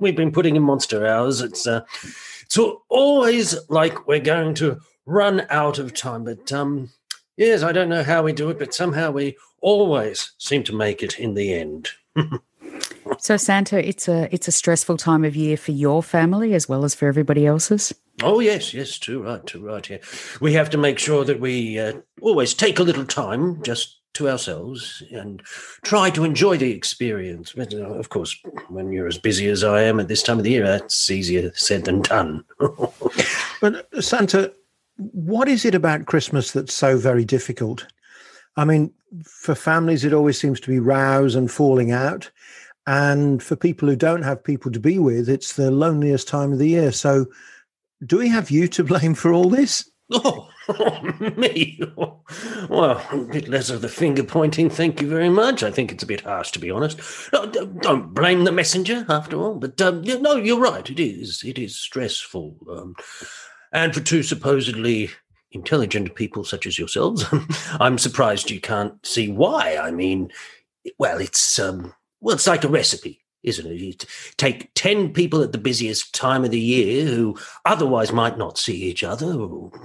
We've 0.00 0.16
been 0.16 0.32
putting 0.32 0.54
in 0.54 0.62
monster 0.62 1.04
hours. 1.04 1.40
It's 1.40 1.66
uh, 1.66 1.80
it's 2.42 2.58
always 2.88 3.56
like 3.68 4.06
we're 4.06 4.20
going 4.20 4.54
to 4.54 4.80
run 5.06 5.46
out 5.48 5.78
of 5.78 5.94
time. 5.94 6.24
But 6.24 6.52
um, 6.52 6.90
yes, 7.36 7.62
I 7.62 7.72
don't 7.72 7.88
know 7.88 8.02
how 8.02 8.22
we 8.22 8.32
do 8.32 8.50
it, 8.50 8.58
but 8.58 8.74
somehow 8.74 9.10
we 9.12 9.36
always 9.60 10.32
seem 10.38 10.62
to 10.64 10.74
make 10.74 11.02
it 11.02 11.18
in 11.18 11.34
the 11.34 11.54
end. 11.54 11.90
so 13.18 13.36
Santa, 13.36 13.86
it's 13.86 14.08
a 14.08 14.28
it's 14.34 14.48
a 14.48 14.52
stressful 14.52 14.98
time 14.98 15.24
of 15.24 15.34
year 15.34 15.56
for 15.56 15.72
your 15.72 16.02
family 16.02 16.54
as 16.54 16.68
well 16.68 16.84
as 16.84 16.94
for 16.94 17.06
everybody 17.08 17.46
else's. 17.46 17.94
Oh 18.22 18.40
yes, 18.40 18.72
yes, 18.74 18.98
too 18.98 19.22
right, 19.22 19.44
too 19.46 19.64
right. 19.64 19.88
Yeah, 19.88 19.98
we 20.40 20.54
have 20.54 20.70
to 20.70 20.78
make 20.78 20.98
sure 20.98 21.24
that 21.24 21.40
we 21.40 21.78
uh, 21.78 21.94
always 22.20 22.54
take 22.54 22.78
a 22.78 22.82
little 22.82 23.04
time 23.04 23.62
just 23.62 23.96
to 24.16 24.28
ourselves 24.30 25.02
and 25.12 25.42
try 25.82 26.08
to 26.10 26.24
enjoy 26.24 26.56
the 26.56 26.72
experience. 26.72 27.52
But, 27.52 27.74
uh, 27.74 27.92
of 27.94 28.08
course, 28.08 28.34
when 28.68 28.90
you're 28.90 29.06
as 29.06 29.18
busy 29.18 29.46
as 29.48 29.62
I 29.62 29.82
am 29.82 30.00
at 30.00 30.08
this 30.08 30.22
time 30.22 30.38
of 30.38 30.44
the 30.44 30.52
year, 30.52 30.64
that's 30.64 31.10
easier 31.10 31.52
said 31.54 31.84
than 31.84 32.00
done. 32.00 32.42
but 33.60 33.86
Santa, 34.02 34.52
what 34.96 35.48
is 35.48 35.64
it 35.64 35.74
about 35.74 36.06
Christmas 36.06 36.52
that's 36.52 36.74
so 36.74 36.96
very 36.96 37.24
difficult? 37.24 37.86
I 38.56 38.64
mean, 38.64 38.92
for 39.24 39.54
families, 39.54 40.04
it 40.04 40.12
always 40.12 40.40
seems 40.40 40.60
to 40.60 40.68
be 40.68 40.78
rows 40.78 41.34
and 41.34 41.50
falling 41.50 41.92
out. 41.92 42.30
And 42.86 43.42
for 43.42 43.56
people 43.56 43.88
who 43.88 43.96
don't 43.96 44.22
have 44.22 44.42
people 44.42 44.70
to 44.70 44.80
be 44.80 44.98
with, 44.98 45.28
it's 45.28 45.54
the 45.54 45.70
loneliest 45.70 46.28
time 46.28 46.52
of 46.52 46.58
the 46.58 46.68
year. 46.68 46.92
So, 46.92 47.26
do 48.04 48.18
we 48.18 48.28
have 48.28 48.50
you 48.50 48.68
to 48.68 48.84
blame 48.92 49.14
for 49.14 49.32
all 49.32 49.50
this? 49.50 49.90
Oh, 50.12 50.48
me? 51.36 51.80
Well, 52.68 53.04
a 53.10 53.16
bit 53.16 53.48
less 53.48 53.70
of 53.70 53.82
the 53.82 53.88
finger 53.88 54.22
pointing, 54.22 54.70
thank 54.70 55.00
you 55.02 55.08
very 55.08 55.28
much. 55.28 55.64
I 55.64 55.72
think 55.72 55.90
it's 55.90 56.04
a 56.04 56.06
bit 56.06 56.20
harsh, 56.20 56.52
to 56.52 56.60
be 56.60 56.70
honest. 56.70 57.00
No, 57.32 57.46
don't 57.46 58.14
blame 58.14 58.44
the 58.44 58.52
messenger, 58.52 59.04
after 59.08 59.36
all. 59.36 59.56
But 59.56 59.80
um, 59.80 60.02
no, 60.02 60.36
you're 60.36 60.60
right. 60.60 60.88
It 60.88 61.00
is. 61.00 61.42
It 61.44 61.58
is 61.58 61.76
stressful. 61.76 62.56
Um, 62.70 62.94
and 63.72 63.94
for 63.94 64.00
two 64.00 64.22
supposedly 64.22 65.10
intelligent 65.52 66.14
people 66.14 66.44
such 66.44 66.66
as 66.66 66.78
yourselves, 66.78 67.24
I'm 67.80 67.98
surprised 67.98 68.50
you 68.50 68.60
can't 68.60 69.04
see 69.04 69.30
why. 69.30 69.76
I 69.76 69.90
mean, 69.90 70.30
well, 70.98 71.18
it's 71.18 71.58
um, 71.58 71.94
well, 72.20 72.34
it's 72.34 72.46
like 72.46 72.64
a 72.64 72.68
recipe 72.68 73.20
isn't 73.46 73.66
it? 73.66 73.80
You 73.80 73.94
take 74.36 74.74
10 74.74 75.12
people 75.12 75.40
at 75.40 75.52
the 75.52 75.58
busiest 75.58 76.12
time 76.12 76.44
of 76.44 76.50
the 76.50 76.60
year 76.60 77.06
who 77.06 77.38
otherwise 77.64 78.12
might 78.12 78.36
not 78.36 78.58
see 78.58 78.74
each 78.74 79.04
other, 79.04 79.34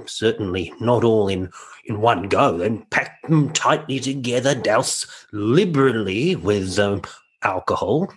certainly 0.07 0.73
not 0.81 1.03
all 1.03 1.27
in, 1.27 1.51
in 1.85 2.01
one 2.01 2.27
go, 2.27 2.57
then 2.57 2.85
pack 2.89 3.21
them 3.21 3.53
tightly 3.53 3.99
together, 3.99 4.55
douse 4.55 5.05
liberally 5.31 6.35
with 6.35 6.77
um, 6.79 7.03
alcohol, 7.43 8.11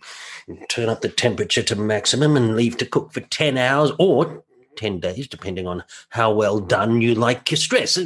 turn 0.68 0.88
up 0.88 1.02
the 1.02 1.10
temperature 1.10 1.62
to 1.62 1.76
maximum 1.76 2.36
and 2.36 2.56
leave 2.56 2.78
to 2.78 2.86
cook 2.86 3.12
for 3.12 3.20
10 3.20 3.58
hours 3.58 3.92
or 3.98 4.43
10 4.76 5.00
days, 5.00 5.28
depending 5.28 5.66
on 5.66 5.84
how 6.10 6.32
well 6.32 6.60
done 6.60 7.00
you 7.00 7.14
like 7.14 7.50
your 7.50 7.58
stress. 7.58 7.98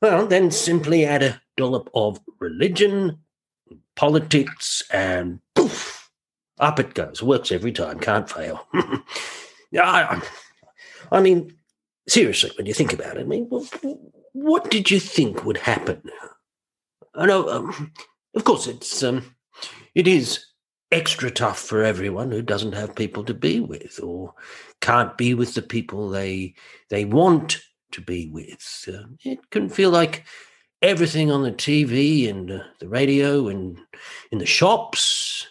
Well, 0.00 0.26
then 0.26 0.50
simply 0.50 1.04
add 1.04 1.22
a 1.22 1.40
dollop 1.56 1.90
of 1.94 2.20
religion, 2.38 3.18
politics, 3.94 4.82
and 4.92 5.40
poof, 5.54 6.10
up 6.58 6.78
it 6.78 6.94
goes. 6.94 7.22
Works 7.22 7.50
every 7.52 7.72
time. 7.72 7.98
Can't 7.98 8.30
fail. 8.30 8.66
I, 8.74 10.22
I, 11.10 11.20
mean, 11.20 11.54
seriously, 12.08 12.50
when 12.56 12.66
you 12.66 12.74
think 12.74 12.92
about 12.92 13.16
it, 13.16 13.20
I 13.20 13.24
mean, 13.24 13.46
what, 13.48 13.84
what 14.32 14.70
did 14.70 14.90
you 14.90 15.00
think 15.00 15.44
would 15.44 15.58
happen? 15.58 16.02
I 17.14 17.26
know, 17.26 17.48
um, 17.48 17.92
of 18.34 18.44
course, 18.44 18.66
it's 18.66 19.02
um, 19.02 19.34
it 19.94 20.06
is 20.06 20.44
extra 20.96 21.30
tough 21.30 21.58
for 21.58 21.84
everyone 21.84 22.32
who 22.32 22.40
doesn't 22.40 22.72
have 22.72 22.96
people 22.96 23.22
to 23.22 23.34
be 23.34 23.60
with 23.60 24.00
or 24.02 24.32
can't 24.80 25.18
be 25.18 25.34
with 25.34 25.52
the 25.52 25.60
people 25.60 26.08
they 26.08 26.54
they 26.88 27.04
want 27.04 27.60
to 27.92 28.00
be 28.00 28.30
with. 28.30 28.88
Uh, 28.88 29.04
it 29.22 29.50
can 29.50 29.68
feel 29.68 29.90
like 29.90 30.24
everything 30.80 31.30
on 31.30 31.42
the 31.42 31.52
TV 31.52 32.30
and 32.30 32.50
uh, 32.50 32.60
the 32.80 32.88
radio 32.88 33.48
and 33.48 33.78
in 34.32 34.38
the 34.38 34.46
shops 34.46 35.46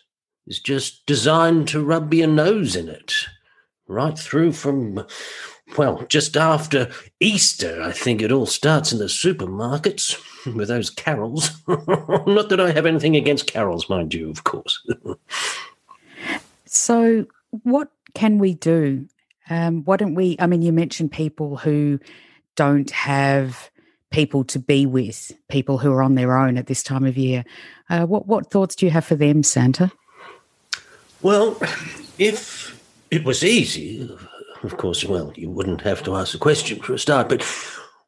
is 0.48 0.60
just 0.60 1.06
designed 1.06 1.68
to 1.68 1.84
rub 1.84 2.12
your 2.12 2.28
nose 2.28 2.76
in 2.76 2.90
it. 2.90 3.14
Right 3.88 4.18
through 4.18 4.54
from, 4.54 5.06
well, 5.78 6.08
just 6.10 6.36
after 6.36 6.90
Easter, 7.20 7.84
I 7.84 7.92
think 7.92 8.20
it 8.20 8.32
all 8.32 8.48
starts 8.48 8.92
in 8.92 8.98
the 8.98 9.06
supermarkets 9.06 10.20
with 10.56 10.68
those 10.68 10.90
carols. 10.90 11.50
Not 11.68 12.50
that 12.50 12.60
I 12.60 12.72
have 12.72 12.86
anything 12.86 13.16
against 13.16 13.48
carols, 13.48 13.90
mind 13.90 14.14
you, 14.14 14.30
of 14.30 14.44
course. 14.44 14.86
so, 16.66 17.26
what 17.64 17.90
can 18.14 18.38
we 18.38 18.54
do? 18.54 19.08
Um, 19.50 19.84
why 19.84 19.98
don't 19.98 20.16
we? 20.16 20.36
I 20.40 20.48
mean, 20.48 20.62
you 20.62 20.74
mentioned 20.74 21.12
people 21.12 21.58
who 21.58 22.00
don't 22.56 22.90
have 22.92 23.70
people 24.12 24.44
to 24.46 24.60
be 24.60 24.86
with, 24.86 25.32
people 25.50 25.78
who 25.78 25.92
are 25.92 26.02
on 26.02 26.16
their 26.16 26.38
own 26.38 26.58
at 26.58 26.68
this 26.68 26.82
time 26.82 27.06
of 27.06 27.18
year. 27.18 27.44
Uh, 27.90 28.06
what 28.06 28.28
what 28.28 28.50
thoughts 28.50 28.76
do 28.76 28.86
you 28.86 28.92
have 28.92 29.06
for 29.06 29.16
them, 29.16 29.44
Santa? 29.44 29.92
Well, 31.22 31.58
if 32.18 32.82
it 33.12 33.24
was 33.24 33.44
easy, 33.44 34.10
of 34.64 34.78
course, 34.78 35.04
well, 35.04 35.32
you 35.36 35.50
wouldn't 35.50 35.82
have 35.82 36.04
to 36.04 36.16
ask 36.16 36.36
a 36.36 36.38
question 36.38 36.80
for 36.82 36.94
a 36.94 37.00
start. 37.00 37.30
But, 37.30 37.46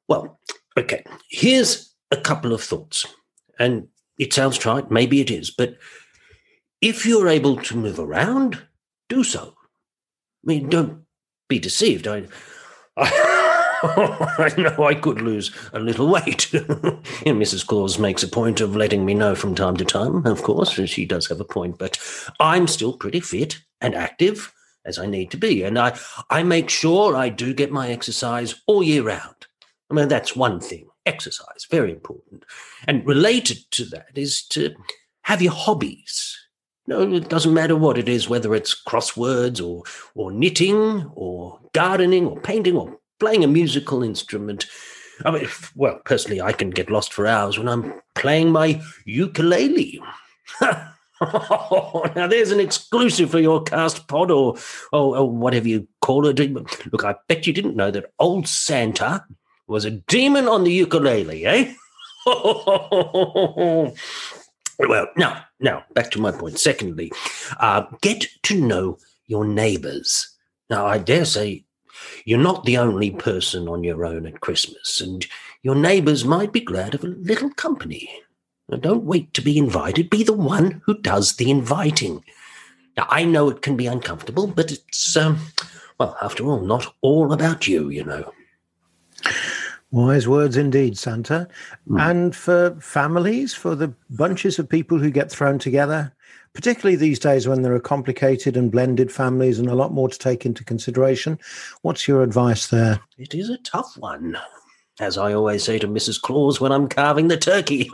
well, 0.08 0.40
okay, 0.78 1.04
here's 1.30 1.87
a 2.12 2.18
couple 2.18 2.54
of 2.54 2.64
thoughts. 2.64 3.06
And 3.60 3.88
it 4.18 4.34
sounds 4.34 4.58
trite, 4.58 4.92
maybe 4.92 5.22
it 5.22 5.32
is, 5.32 5.52
but 5.52 5.78
if 6.82 7.06
you're 7.06 7.28
able 7.28 7.58
to 7.58 7.78
move 7.78 8.00
around, 8.00 8.62
do 9.10 9.24
so. 9.24 9.56
I 10.44 10.46
mean, 10.46 10.70
don't 10.70 11.04
be 11.50 11.60
deceived. 11.60 12.08
I, 12.08 12.26
I 12.96 13.38
I 13.84 14.54
know 14.58 14.86
I 14.86 14.96
could 14.96 15.22
lose 15.22 15.52
a 15.72 15.80
little 15.80 16.08
weight. 16.08 16.52
and 16.54 16.64
Mrs. 17.40 17.66
Claus 17.66 18.00
makes 18.00 18.24
a 18.24 18.28
point 18.28 18.60
of 18.60 18.76
letting 18.76 19.06
me 19.06 19.14
know 19.14 19.36
from 19.36 19.54
time 19.54 19.78
to 19.78 19.86
time, 19.86 20.26
of 20.26 20.42
course. 20.42 20.72
She 20.72 21.06
does 21.06 21.28
have 21.28 21.40
a 21.40 21.46
point, 21.46 21.78
but 21.78 22.00
I'm 22.40 22.68
still 22.68 22.94
pretty 22.94 23.20
fit 23.20 23.60
and 23.80 23.94
active 23.94 24.52
as 24.86 24.98
I 24.98 25.06
need 25.06 25.30
to 25.32 25.38
be. 25.38 25.64
And 25.64 25.78
I, 25.78 25.98
I 26.30 26.42
make 26.42 26.70
sure 26.70 27.16
I 27.16 27.30
do 27.30 27.54
get 27.54 27.72
my 27.72 27.90
exercise 27.90 28.56
all 28.66 28.82
year 28.82 29.04
round. 29.04 29.48
I 29.92 29.94
mean, 29.94 30.08
that's 30.08 30.36
one 30.36 30.60
thing. 30.60 30.88
Exercise, 31.08 31.66
very 31.72 31.92
important. 31.92 32.44
And 32.88 33.06
related 33.06 33.60
to 33.72 33.86
that 33.86 34.10
is 34.16 34.46
to 34.48 34.76
have 35.22 35.42
your 35.42 35.54
hobbies. 35.54 36.38
No, 36.86 37.02
it 37.02 37.30
doesn't 37.30 37.54
matter 37.54 37.76
what 37.76 37.98
it 37.98 38.10
is, 38.10 38.30
whether 38.30 38.54
it's 38.54 38.76
crosswords 38.82 39.66
or 39.66 39.84
or 40.16 40.32
knitting 40.32 41.10
or 41.16 41.60
gardening 41.74 42.26
or 42.28 42.40
painting 42.42 42.76
or 42.76 42.98
playing 43.20 43.44
a 43.44 43.48
musical 43.48 44.04
instrument. 44.04 44.68
I 45.26 45.32
mean, 45.32 45.48
well, 45.76 46.00
personally, 46.06 46.42
I 46.42 46.52
can 46.52 46.70
get 46.70 46.92
lost 46.92 47.14
for 47.14 47.26
hours 47.26 47.58
when 47.58 47.70
I'm 47.70 47.94
playing 48.16 48.52
my 48.52 48.82
ukulele. 49.06 50.02
now 50.62 52.28
there's 52.28 52.52
an 52.52 52.60
exclusive 52.60 53.32
for 53.32 53.40
your 53.40 53.64
cast 53.64 54.08
pod 54.08 54.30
or, 54.30 54.58
or, 54.92 55.18
or 55.18 55.30
whatever 55.30 55.68
you 55.68 55.88
call 56.02 56.28
it. 56.28 56.38
Look, 56.92 57.04
I 57.04 57.16
bet 57.28 57.48
you 57.48 57.54
didn't 57.54 57.76
know 57.76 57.92
that 57.92 58.12
old 58.20 58.48
Santa 58.48 59.26
was 59.68 59.86
a 59.86 59.92
demon 59.92 60.48
on 60.48 60.64
the 60.64 60.72
ukulele, 60.72 61.46
eh? 61.46 61.74
well, 62.26 63.92
now, 65.16 65.44
now 65.60 65.84
back 65.94 66.12
to 66.12 66.22
my 66.22 66.32
point. 66.32 66.60
Secondly, 66.60 67.12
uh, 67.60 67.84
get 68.02 68.26
to 68.44 68.60
know 68.60 68.98
your 69.28 69.46
neighbors. 69.46 70.36
Now, 70.70 70.86
I 70.86 70.98
dare 70.98 71.26
say 71.26 71.66
you're 72.26 72.40
not 72.40 72.66
the 72.66 72.78
only 72.78 73.12
person 73.12 73.68
on 73.68 73.84
your 73.84 74.06
own 74.06 74.26
at 74.26 74.42
Christmas, 74.42 75.02
and 75.02 75.26
your 75.64 75.76
neighbours 75.76 76.26
might 76.26 76.52
be 76.52 76.62
glad 76.62 76.96
of 76.96 77.04
a 77.04 77.08
little 77.08 77.50
company. 77.52 78.10
Now, 78.70 78.78
don't 78.78 79.06
wait 79.06 79.34
to 79.34 79.42
be 79.42 79.58
invited, 79.58 80.10
be 80.10 80.24
the 80.24 80.34
one 80.34 80.82
who 80.86 80.98
does 81.00 81.36
the 81.36 81.50
inviting. 81.50 82.24
Now, 82.98 83.08
I 83.10 83.24
know 83.24 83.50
it 83.50 83.62
can 83.62 83.78
be 83.78 83.88
uncomfortable, 83.88 84.48
but 84.48 84.72
it's, 84.72 85.16
um, 85.16 85.40
well, 86.00 86.18
after 86.22 86.44
all, 86.46 86.62
not 86.62 86.94
all 87.02 87.32
about 87.32 87.68
you, 87.68 87.90
you 87.90 88.04
know. 88.04 88.34
Wise 89.92 90.28
words 90.28 90.58
indeed, 90.58 90.98
Santa. 90.98 91.48
Mm. 91.90 92.02
And 92.02 92.36
for 92.36 92.76
families, 92.82 93.54
for 93.54 93.74
the 93.74 93.94
bunches 94.10 94.60
of 94.60 94.68
people 94.68 94.98
who 95.00 95.10
get 95.10 95.32
thrown 95.32 95.60
together, 95.60 96.14
particularly 96.54 96.98
these 96.98 97.20
days 97.20 97.48
when 97.48 97.62
there 97.62 97.74
are 97.74 97.80
complicated 97.80 98.58
and 98.58 98.72
blended 98.72 99.12
families 99.12 99.60
and 99.60 99.70
a 99.70 99.76
lot 99.76 99.94
more 99.94 100.10
to 100.10 100.20
take 100.20 100.46
into 100.46 100.64
consideration. 100.64 101.40
What's 101.84 102.08
your 102.08 102.22
advice 102.22 102.68
there? 102.68 103.00
It 103.18 103.34
is 103.34 103.50
a 103.50 103.58
tough 103.60 103.96
one. 103.98 104.38
As 105.00 105.18
I 105.18 105.34
always 105.34 105.64
say 105.64 105.78
to 105.80 105.88
Mrs. 105.88 106.20
Claus 106.20 106.60
when 106.60 106.72
I'm 106.72 106.90
carving 106.90 107.28
the 107.28 107.38
turkey. 107.38 107.90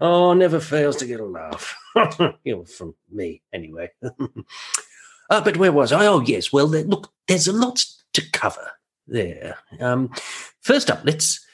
oh, 0.00 0.32
never 0.34 0.60
fails 0.60 0.96
to 0.98 1.06
get 1.06 1.18
a 1.20 1.24
laugh. 1.24 1.76
you 2.44 2.56
know, 2.56 2.64
from 2.64 2.94
me, 3.10 3.42
anyway. 3.52 3.90
uh, 4.02 5.40
but 5.40 5.56
where 5.56 5.72
was 5.72 5.92
I? 5.92 6.06
Oh, 6.06 6.20
yes. 6.20 6.52
Well, 6.52 6.68
look, 6.68 7.12
there's 7.26 7.48
a 7.48 7.52
lot 7.52 7.84
to 8.12 8.30
cover 8.30 8.70
there. 9.10 9.58
Um, 9.80 10.12
first 10.60 10.90
up, 10.90 11.00
let's 11.04 11.44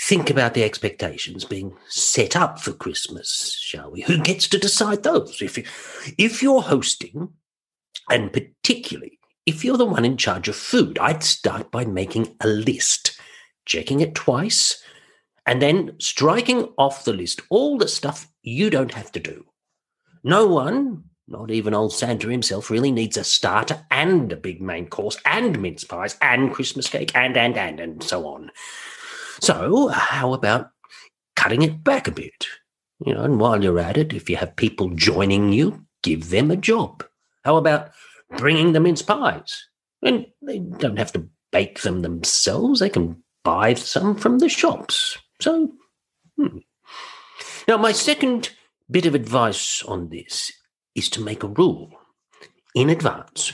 think 0.00 0.30
about 0.30 0.54
the 0.54 0.64
expectations 0.64 1.44
being 1.44 1.76
set 1.88 2.34
up 2.36 2.58
for 2.58 2.72
Christmas, 2.72 3.56
shall 3.60 3.90
we? 3.90 4.02
Who 4.02 4.18
gets 4.18 4.48
to 4.48 4.58
decide 4.58 5.02
those? 5.02 5.42
If, 5.42 5.58
you, 5.58 5.64
if 6.16 6.42
you're 6.42 6.62
hosting, 6.62 7.30
and 8.08 8.32
particularly 8.32 9.20
if 9.46 9.64
you're 9.64 9.76
the 9.76 9.84
one 9.84 10.04
in 10.04 10.16
charge 10.16 10.48
of 10.48 10.56
food, 10.56 10.98
I'd 10.98 11.22
start 11.22 11.70
by 11.70 11.84
making 11.84 12.36
a 12.40 12.46
list, 12.46 13.18
checking 13.66 14.00
it 14.00 14.14
twice, 14.14 14.82
and 15.46 15.60
then 15.60 15.96
striking 15.98 16.68
off 16.78 17.04
the 17.04 17.12
list 17.12 17.40
all 17.50 17.76
the 17.76 17.88
stuff 17.88 18.28
you 18.42 18.70
don't 18.70 18.94
have 18.94 19.10
to 19.12 19.20
do. 19.20 19.46
No 20.22 20.46
one, 20.46 21.04
not 21.30 21.50
even 21.50 21.74
old 21.74 21.92
Santa 21.92 22.28
himself, 22.28 22.70
really 22.70 22.90
needs 22.90 23.16
a 23.16 23.24
starter 23.24 23.86
and 23.90 24.32
a 24.32 24.36
big 24.36 24.60
main 24.60 24.86
course 24.88 25.16
and 25.24 25.60
mince 25.60 25.84
pies 25.84 26.16
and 26.20 26.52
Christmas 26.52 26.88
cake 26.88 27.14
and, 27.14 27.36
and, 27.36 27.56
and, 27.56 27.80
and 27.80 28.02
so 28.02 28.26
on. 28.26 28.50
So, 29.40 29.88
how 29.88 30.34
about 30.34 30.70
cutting 31.36 31.62
it 31.62 31.82
back 31.82 32.08
a 32.08 32.12
bit? 32.12 32.46
You 33.04 33.14
know, 33.14 33.22
and 33.22 33.40
while 33.40 33.62
you're 33.62 33.78
at 33.78 33.96
it, 33.96 34.12
if 34.12 34.28
you 34.28 34.36
have 34.36 34.56
people 34.56 34.90
joining 34.90 35.52
you, 35.52 35.86
give 36.02 36.30
them 36.30 36.50
a 36.50 36.56
job. 36.56 37.04
How 37.44 37.56
about 37.56 37.92
bringing 38.36 38.72
the 38.72 38.80
mince 38.80 39.02
pies. 39.02 39.66
And 40.02 40.26
they 40.42 40.58
don't 40.58 40.98
have 40.98 41.12
to 41.12 41.28
bake 41.52 41.82
them 41.82 42.02
themselves, 42.02 42.80
they 42.80 42.88
can 42.88 43.22
buy 43.44 43.74
some 43.74 44.14
from 44.14 44.38
the 44.38 44.48
shops. 44.48 45.18
So, 45.40 45.72
hmm. 46.36 46.58
now 47.66 47.76
my 47.76 47.92
second 47.92 48.50
bit 48.90 49.06
of 49.06 49.14
advice 49.14 49.82
on 49.82 50.08
this 50.08 50.52
is 50.94 51.08
to 51.10 51.20
make 51.20 51.42
a 51.42 51.48
rule 51.48 51.90
in 52.74 52.90
advance 52.90 53.52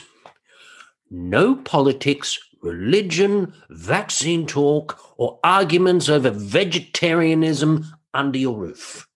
no 1.09 1.55
politics, 1.55 2.37
religion, 2.61 3.53
vaccine 3.69 4.45
talk, 4.45 4.99
or 5.17 5.39
arguments 5.43 6.09
over 6.09 6.29
vegetarianism 6.29 7.85
under 8.13 8.37
your 8.37 8.57
roof. 8.57 9.07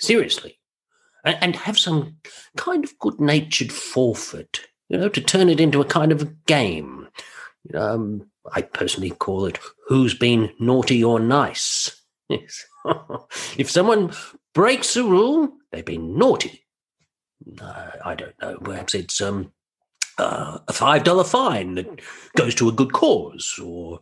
Seriously. 0.00 0.58
And 1.24 1.54
have 1.54 1.78
some 1.78 2.16
kind 2.56 2.82
of 2.82 2.98
good 2.98 3.20
natured 3.20 3.70
forfeit 3.70 4.60
you 4.90 4.98
know, 4.98 5.08
to 5.08 5.20
turn 5.20 5.48
it 5.48 5.60
into 5.60 5.80
a 5.80 5.84
kind 5.84 6.12
of 6.12 6.22
a 6.22 6.32
game. 6.46 7.08
Um, 7.74 8.28
I 8.52 8.62
personally 8.62 9.10
call 9.10 9.46
it 9.46 9.58
who's 9.86 10.14
been 10.14 10.50
naughty 10.58 11.02
or 11.02 11.18
nice. 11.18 11.96
Yes. 12.30 12.64
if 13.58 13.68
someone 13.68 14.12
breaks 14.54 14.96
a 14.96 15.02
rule, 15.02 15.52
they've 15.72 15.84
been 15.84 16.16
naughty. 16.16 16.64
Uh, 17.60 17.90
I 18.04 18.14
don't 18.14 18.34
know. 18.40 18.58
Perhaps 18.58 18.94
it's 18.94 19.20
um, 19.20 19.52
uh, 20.18 20.58
a 20.68 20.72
five 20.72 21.04
dollar 21.04 21.24
fine 21.24 21.74
that 21.74 22.00
goes 22.36 22.54
to 22.56 22.68
a 22.68 22.72
good 22.72 22.92
cause, 22.92 23.58
or 23.62 24.00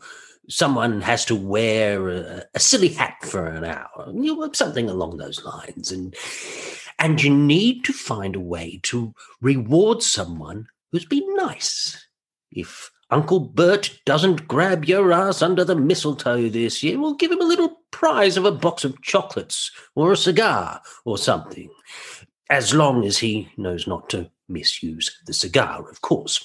someone 0.48 1.00
has 1.02 1.24
to 1.26 1.36
wear 1.36 2.08
a, 2.08 2.44
a 2.54 2.60
silly 2.60 2.88
hat 2.88 3.16
for 3.22 3.46
an 3.46 3.64
hour, 3.64 4.10
you 4.14 4.36
know, 4.36 4.50
something 4.52 4.88
along 4.88 5.16
those 5.18 5.44
lines. 5.44 5.92
And 5.92 6.14
and 6.98 7.22
you 7.22 7.34
need 7.34 7.84
to 7.84 7.92
find 7.92 8.34
a 8.34 8.40
way 8.40 8.80
to 8.84 9.14
reward 9.40 10.02
someone 10.02 10.66
who's 10.90 11.04
been 11.04 11.34
nice. 11.36 12.06
If 12.50 12.90
Uncle 13.10 13.40
Bert 13.40 14.00
doesn't 14.04 14.48
grab 14.48 14.84
your 14.84 15.12
ass 15.12 15.40
under 15.42 15.64
the 15.64 15.76
mistletoe 15.76 16.48
this 16.48 16.82
year, 16.82 16.98
we'll 16.98 17.14
give 17.14 17.30
him 17.30 17.40
a 17.40 17.46
little 17.46 17.78
prize 17.90 18.36
of 18.36 18.44
a 18.44 18.52
box 18.52 18.84
of 18.84 19.00
chocolates 19.02 19.70
or 19.94 20.12
a 20.12 20.16
cigar 20.16 20.80
or 21.04 21.16
something. 21.16 21.70
As 22.50 22.74
long 22.74 23.04
as 23.04 23.18
he 23.18 23.50
knows 23.56 23.86
not 23.86 24.08
to 24.10 24.30
misuse 24.48 25.20
the 25.26 25.34
cigar, 25.34 25.88
of 25.88 26.00
course. 26.00 26.44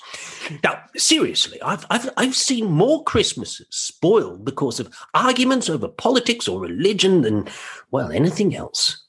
Now, 0.63 0.83
seriously, 0.97 1.61
I've, 1.61 1.85
I've, 1.89 2.09
I've 2.17 2.35
seen 2.35 2.65
more 2.65 3.03
Christmases 3.03 3.67
spoiled 3.69 4.43
because 4.43 4.79
of 4.79 4.93
arguments 5.13 5.69
over 5.69 5.87
politics 5.87 6.47
or 6.47 6.59
religion 6.59 7.21
than, 7.21 7.47
well, 7.91 8.11
anything 8.11 8.55
else. 8.55 9.05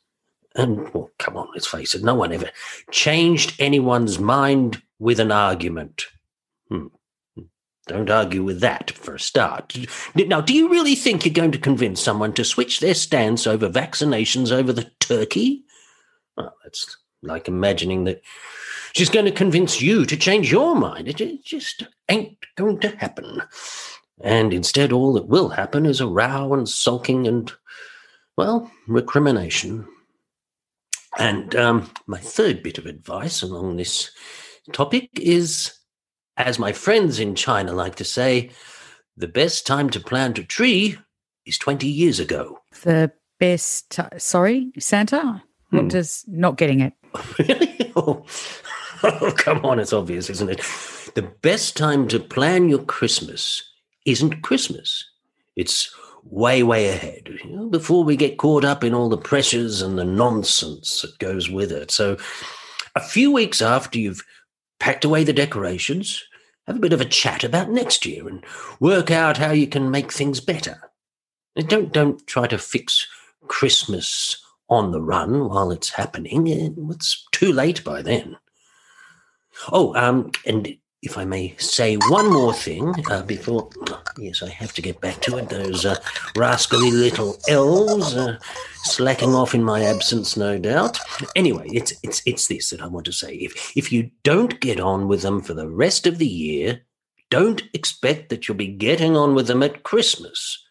And, 0.55 0.93
well, 0.95 1.11
come 1.19 1.37
on, 1.37 1.49
let's 1.53 1.67
face 1.67 1.97
it, 1.97 2.05
no 2.05 2.15
one 2.15 2.33
ever 2.33 2.51
changed 2.93 3.61
anyone's 3.61 4.21
mind 4.21 4.81
with 5.01 5.19
an 5.19 5.33
argument. 5.33 6.07
Hmm. 6.69 6.87
Don't 7.87 8.09
argue 8.09 8.43
with 8.43 8.61
that 8.61 8.93
for 8.93 9.15
a 9.15 9.21
start. 9.21 9.77
Now, 10.15 10.41
do 10.41 10.55
you 10.55 10.71
really 10.71 10.95
think 10.95 11.25
you're 11.25 11.35
going 11.35 11.53
to 11.53 11.59
convince 11.59 12.01
someone 12.01 12.33
to 12.35 12.45
switch 12.45 12.81
their 12.81 12.95
stance 12.95 13.47
over 13.47 13.69
vaccinations 13.69 14.51
over 14.51 14.73
the 14.73 14.91
turkey? 15.01 15.65
Well, 16.37 16.55
that's 16.63 16.97
like 17.23 17.49
imagining 17.49 18.05
that 18.05 18.23
she's 18.95 19.11
going 19.11 19.25
to 19.25 19.33
convince 19.33 19.81
you 19.81 20.05
to 20.07 20.17
change 20.17 20.51
your 20.51 20.75
mind. 20.75 21.09
It 21.09 21.45
just 21.45 21.85
ain't 22.09 22.37
going 22.57 22.81
to 22.81 22.97
happen. 22.97 23.43
And 24.21 24.53
instead, 24.53 24.93
all 24.93 25.13
that 25.15 25.27
will 25.27 25.49
happen 25.49 25.87
is 25.87 26.01
a 26.01 26.07
row 26.07 26.55
and 26.55 26.69
sulking 26.69 27.27
and, 27.27 27.53
well, 28.37 28.71
recrimination. 28.87 29.87
And 31.19 31.55
um, 31.57 31.91
my 32.07 32.19
third 32.19 32.63
bit 32.63 32.79
of 32.79 32.87
advice 32.87 33.43
along 33.43 33.77
this 33.77 34.11
topic 34.73 35.11
is, 35.15 35.73
as 36.37 36.59
my 36.59 36.73
friends 36.73 37.19
in 37.19 37.35
China 37.35 37.73
like 37.73 37.97
to 37.97 38.05
say, 38.05 38.51
the 39.17 39.29
best 39.29 39.67
time 39.67 39.91
to 39.91 40.01
plant 40.01 40.39
a 40.39 40.45
tree 40.45 40.99
is 41.47 41.59
20 41.59 41.87
years 41.87 42.19
ago. 42.19 42.59
The 42.83 43.13
best, 43.39 43.99
sorry, 44.19 44.73
Santa? 44.79 45.43
What 45.75 45.83
hmm. 45.83 45.89
does, 45.89 46.25
not 46.29 46.57
getting 46.57 46.81
it. 46.81 46.93
really? 47.39 47.93
Oh, 47.97 48.25
oh, 49.03 49.35
come 49.37 49.65
on, 49.65 49.81
it's 49.81 49.93
obvious, 49.93 50.31
isn't 50.31 50.51
it? 50.51 50.59
The 51.15 51.31
best 51.43 51.77
time 51.77 52.07
to 52.09 52.21
plan 52.21 52.69
your 52.69 52.85
Christmas 52.85 53.63
isn't 54.07 54.43
Christmas. 54.43 55.05
It's 55.57 55.95
way, 56.25 56.63
way 56.63 56.89
ahead, 56.89 57.29
you 57.45 57.51
know, 57.51 57.69
before 57.69 58.05
we 58.05 58.17
get 58.17 58.39
caught 58.39 58.65
up 58.65 58.85
in 58.85 58.95
all 58.95 59.09
the 59.09 59.19
pressures 59.19 59.83
and 59.83 59.99
the 59.99 60.05
nonsense 60.05 61.03
that 61.03 61.19
goes 61.19 61.51
with 61.51 61.71
it. 61.71 61.91
So, 61.91 62.17
a 62.95 63.01
few 63.01 63.33
weeks 63.33 63.61
after 63.61 63.99
you've 63.99 64.25
packed 64.79 65.05
away 65.05 65.25
the 65.25 65.33
decorations, 65.33 66.23
have 66.67 66.77
a 66.77 66.81
bit 66.81 66.93
of 66.93 67.01
a 67.01 67.07
chat 67.07 67.45
about 67.45 67.71
next 67.71 68.07
year 68.07 68.29
and 68.29 68.45
work 68.81 69.11
out 69.11 69.37
how 69.37 69.51
you 69.51 69.67
can 69.67 69.91
make 69.91 70.13
things 70.13 70.41
better. 70.41 70.91
Don't 71.57 71.93
don't 71.93 72.25
try 72.27 72.47
to 72.47 72.59
fix 72.59 73.07
Christmas 73.49 74.44
on 74.69 74.93
the 74.93 75.03
run 75.03 75.49
while 75.49 75.71
it's 75.71 75.91
happening. 75.91 76.47
It's 76.91 77.27
too 77.33 77.53
late 77.53 77.85
by 77.85 78.03
then. 78.03 78.37
Oh, 79.71 79.95
um, 79.95 80.31
and 80.47 80.77
if 81.05 81.19
I 81.19 81.25
may 81.25 81.55
say 81.59 81.97
one 82.09 82.33
more 82.33 82.55
thing 82.55 82.95
uh, 83.11 83.23
before, 83.23 83.69
yes, 84.19 84.43
I 84.43 84.49
have 84.49 84.73
to 84.73 84.83
get 84.83 85.01
back 85.01 85.21
to 85.23 85.37
it. 85.37 85.51
Those 85.51 85.85
uh, 85.85 86.01
rascally 86.35 86.91
little 86.91 87.39
elves 87.47 88.17
uh, 88.17 88.39
slacking 88.85 89.35
off 89.35 89.55
in 89.55 89.63
my 89.63 89.85
absence, 89.85 90.37
no 90.37 90.59
doubt. 90.59 90.99
Anyway, 91.37 91.69
it's 91.69 91.93
it's 92.03 92.23
it's 92.25 92.49
this 92.49 92.71
that 92.71 92.81
I 92.81 92.87
want 92.87 93.05
to 93.07 93.13
say. 93.13 93.35
If 93.35 93.77
if 93.77 93.93
you 93.93 94.11
don't 94.23 94.59
get 94.61 94.81
on 94.81 95.07
with 95.07 95.23
them 95.23 95.43
for 95.43 95.53
the 95.53 95.69
rest 95.69 96.07
of 96.07 96.17
the 96.19 96.27
year, 96.27 96.81
don't 97.31 97.63
expect 97.75 98.31
that 98.31 98.49
you'll 98.49 98.57
be 98.57 98.69
getting 98.69 99.15
on 99.17 99.35
with 99.35 99.47
them 99.47 99.63
at 99.63 99.83
Christmas. 99.83 100.64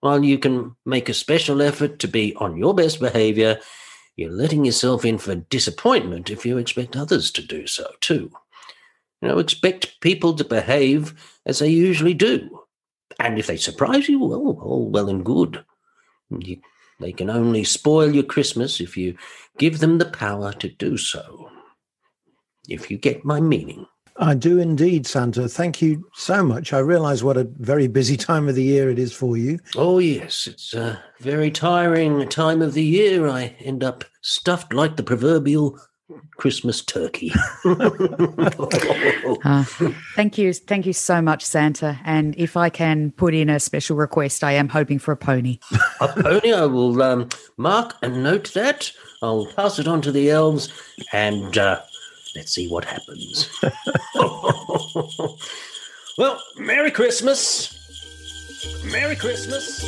While 0.00 0.24
you 0.24 0.38
can 0.38 0.76
make 0.86 1.08
a 1.08 1.14
special 1.14 1.60
effort 1.60 1.98
to 2.00 2.08
be 2.08 2.34
on 2.36 2.56
your 2.56 2.74
best 2.74 3.00
behavior, 3.00 3.60
you're 4.16 4.30
letting 4.30 4.64
yourself 4.64 5.04
in 5.04 5.18
for 5.18 5.34
disappointment 5.34 6.30
if 6.30 6.44
you 6.46 6.58
expect 6.58 6.96
others 6.96 7.30
to 7.32 7.42
do 7.42 7.66
so 7.66 7.90
too. 8.00 8.30
You 9.20 9.28
know, 9.28 9.38
expect 9.38 10.00
people 10.00 10.34
to 10.34 10.44
behave 10.44 11.14
as 11.44 11.58
they 11.58 11.68
usually 11.68 12.14
do. 12.14 12.60
And 13.18 13.38
if 13.38 13.48
they 13.48 13.56
surprise 13.56 14.08
you, 14.08 14.20
well, 14.20 14.58
all 14.60 14.90
well 14.90 15.08
and 15.08 15.24
good. 15.24 15.64
You, 16.30 16.60
they 17.00 17.12
can 17.12 17.30
only 17.30 17.64
spoil 17.64 18.14
your 18.14 18.24
Christmas 18.24 18.80
if 18.80 18.96
you 18.96 19.16
give 19.58 19.80
them 19.80 19.98
the 19.98 20.06
power 20.06 20.52
to 20.54 20.68
do 20.68 20.96
so. 20.96 21.50
If 22.68 22.90
you 22.90 22.98
get 22.98 23.24
my 23.24 23.40
meaning. 23.40 23.86
I 24.18 24.34
do 24.34 24.58
indeed, 24.58 25.06
Santa. 25.06 25.48
Thank 25.48 25.80
you 25.80 26.08
so 26.14 26.44
much. 26.44 26.72
I 26.72 26.78
realize 26.78 27.22
what 27.22 27.36
a 27.36 27.48
very 27.58 27.86
busy 27.86 28.16
time 28.16 28.48
of 28.48 28.56
the 28.56 28.64
year 28.64 28.90
it 28.90 28.98
is 28.98 29.12
for 29.12 29.36
you. 29.36 29.60
Oh, 29.76 29.98
yes. 29.98 30.48
It's 30.48 30.74
a 30.74 31.00
very 31.20 31.50
tiring 31.50 32.28
time 32.28 32.60
of 32.60 32.74
the 32.74 32.82
year. 32.82 33.28
I 33.28 33.56
end 33.60 33.84
up 33.84 34.04
stuffed 34.22 34.72
like 34.72 34.96
the 34.96 35.04
proverbial 35.04 35.78
Christmas 36.36 36.82
turkey. 36.82 37.32
uh, 37.64 37.90
thank 40.16 40.38
you, 40.38 40.52
thank 40.52 40.86
you 40.86 40.92
so 40.92 41.22
much, 41.22 41.44
Santa. 41.44 42.00
And 42.04 42.34
if 42.36 42.56
I 42.56 42.70
can 42.70 43.12
put 43.12 43.34
in 43.34 43.50
a 43.50 43.60
special 43.60 43.96
request, 43.96 44.42
I 44.42 44.52
am 44.52 44.68
hoping 44.68 44.98
for 44.98 45.12
a 45.12 45.16
pony. 45.16 45.58
a 46.00 46.08
pony. 46.08 46.52
I 46.52 46.66
will 46.66 47.00
um, 47.02 47.28
mark 47.56 47.94
and 48.02 48.22
note 48.22 48.52
that. 48.54 48.90
I'll 49.22 49.46
pass 49.54 49.78
it 49.78 49.88
on 49.88 50.00
to 50.02 50.12
the 50.12 50.30
elves, 50.30 50.72
and 51.12 51.58
uh, 51.58 51.80
let's 52.34 52.52
see 52.52 52.68
what 52.68 52.84
happens. 52.84 53.48
well, 56.18 56.42
Merry 56.56 56.90
Christmas. 56.90 57.74
Merry 58.84 59.16
Christmas. 59.16 59.84